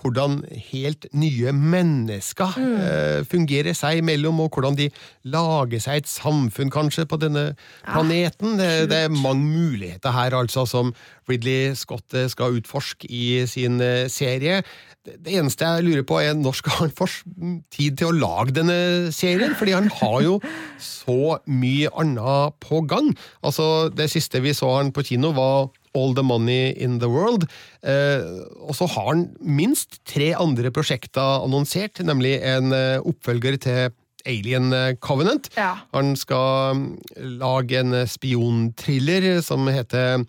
[0.07, 0.38] hvordan
[0.70, 4.88] helt nye mennesker eh, fungerer seg imellom, og hvordan de
[5.26, 7.48] lager seg et samfunn, kanskje, på denne
[7.84, 8.57] planeten.
[8.61, 10.94] det, det er mange muligheter her, altså, som
[11.28, 14.62] Ridley Scott eh, skal utforske i sin eh, serie.
[15.07, 17.09] Det, det eneste jeg lurer på, er når skal han få
[17.74, 19.57] tid til å lage denne serien?
[19.59, 20.38] Fordi han har jo
[20.82, 23.12] så mye annet på gang.
[23.42, 27.49] Altså, Det siste vi så han på kino, var All the Money in the World.
[27.82, 28.22] Eh,
[28.68, 33.88] og så har han minst tre andre prosjekter annonsert, nemlig en eh, oppfølger til
[34.26, 35.49] Alien Covenant.
[35.94, 36.86] Han skal mm,
[37.40, 40.24] lage en spionthriller som heter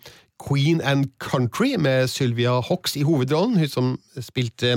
[0.48, 4.76] Queen and Country, med Sylvia Hox i hovedrollen, hun som spilte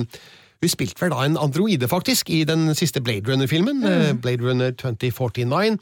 [0.62, 4.20] hun spilte vel da en androide, faktisk, i den siste Blade Runner-filmen, Mm.
[4.22, 5.78] Blade Runner 2049.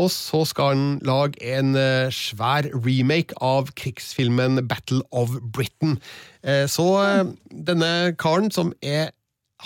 [0.00, 5.98] Og så skal han lage en eh, svær remake av krigsfilmen Battle of Britain.
[6.42, 7.90] Eh, så eh, denne
[8.20, 9.10] karen som er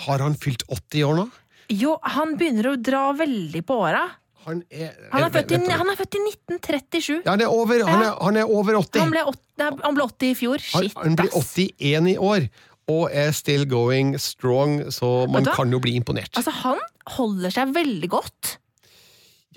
[0.03, 1.27] Har han fylt 80 år nå?
[1.73, 4.03] Jo, han begynner å dra veldig på åra.
[4.47, 7.15] Han er, Han er, født i, han er født i 1937.
[7.25, 9.01] Ja, han er over, han er, han er over 80.
[9.03, 10.63] Han ble, åt- nei, han ble 80 i fjor.
[10.63, 12.45] Shit, han blir 81 i år,
[12.93, 16.31] og er still going strong, så man kan jo bli imponert.
[16.39, 16.79] Altså, han
[17.17, 18.53] holder seg veldig godt.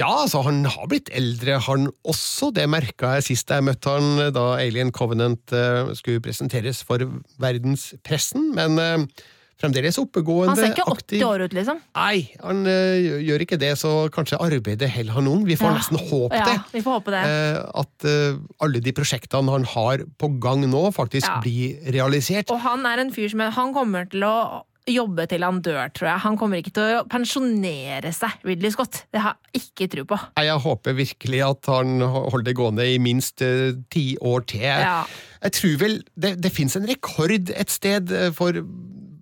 [0.00, 2.48] Ja, altså, han har blitt eldre, han også.
[2.56, 7.04] Det merka jeg sist jeg møtte han da Alien Covenant uh, skulle presenteres for
[7.42, 9.26] verdenspressen, men uh,
[9.60, 10.54] fremdeles oppegående.
[10.54, 11.24] Han ser ikke 80 aktiv.
[11.26, 11.82] år ut, liksom.
[11.98, 15.44] Nei, han uh, gjør ikke det, så kanskje arbeidet holder han ung.
[15.48, 15.76] Vi får Ja.
[15.76, 16.56] nesten håpe det.
[16.56, 17.22] Ja, vi får håpe det.
[17.28, 21.40] Uh, at uh, alle de prosjektene han har på gang nå, faktisk Ja.
[21.44, 22.48] blir realisert.
[22.50, 24.62] Og han er en fyr som Han kommer til å
[24.92, 26.22] jobbe til han dør, tror jeg.
[26.26, 29.04] Han kommer ikke til å pensjonere seg, Ridley Scott.
[29.12, 30.20] Det har jeg ikke tro på.
[30.40, 34.66] Jeg håper virkelig at han holder det gående i minst eh, ti år til.
[34.66, 35.02] Ja.
[35.40, 38.56] Jeg tror vel det, det fins en rekord et sted eh, for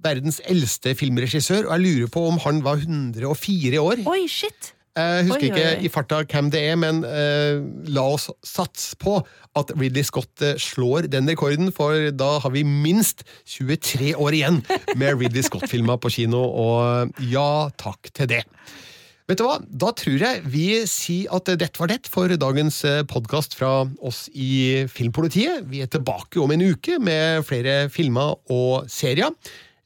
[0.04, 4.04] verdens eldste filmregissør, og jeg lurer på om han var 104 år.
[4.08, 4.72] Oi, shit!
[4.98, 5.84] Jeg husker Oi, oi, ikke oi.
[5.86, 7.60] i farta hvem det er, men eh,
[7.94, 9.18] la oss satse på
[9.58, 14.60] at Ridley Scott eh, slår den rekorden, for da har vi minst 23 år igjen
[14.98, 18.42] med Ridley Scott-filmer på kino, og ja takk til det.
[19.28, 19.58] Vet du hva?
[19.60, 22.80] Da tror jeg vi sier at dette var det for dagens
[23.10, 25.66] podkast fra oss i Filmpolitiet.
[25.68, 29.36] Vi er tilbake om en uke med flere filmer og serier.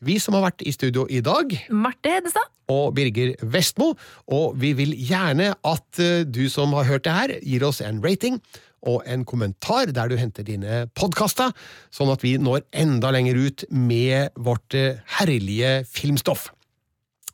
[0.03, 2.48] Vi som har vært i studio i dag, Marte Hedestad.
[2.72, 3.92] og Birger Vestmo.
[4.34, 8.00] Og vi vil gjerne at eh, du som har hørt det her, gir oss en
[8.03, 8.40] rating
[8.82, 11.53] og en kommentar der du henter dine podkaster,
[11.94, 16.48] sånn at vi når enda lenger ut med vårt eh, herlige filmstoff.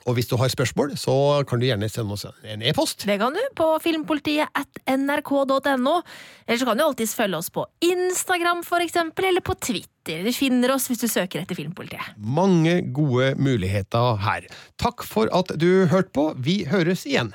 [0.09, 1.15] Og hvis du har spørsmål, så
[1.49, 3.05] kan du gjerne sende oss en e-post.
[3.09, 5.99] Det kan du på filmpolitiet at nrk.no.
[6.47, 10.25] Eller så kan du alltids følge oss på Instagram, for eksempel, eller på Twitter.
[10.25, 12.17] Du finner oss hvis du søker etter Filmpolitiet.
[12.17, 14.49] Mange gode muligheter her.
[14.81, 16.31] Takk for at du hørte på.
[16.41, 17.35] Vi høres igjen.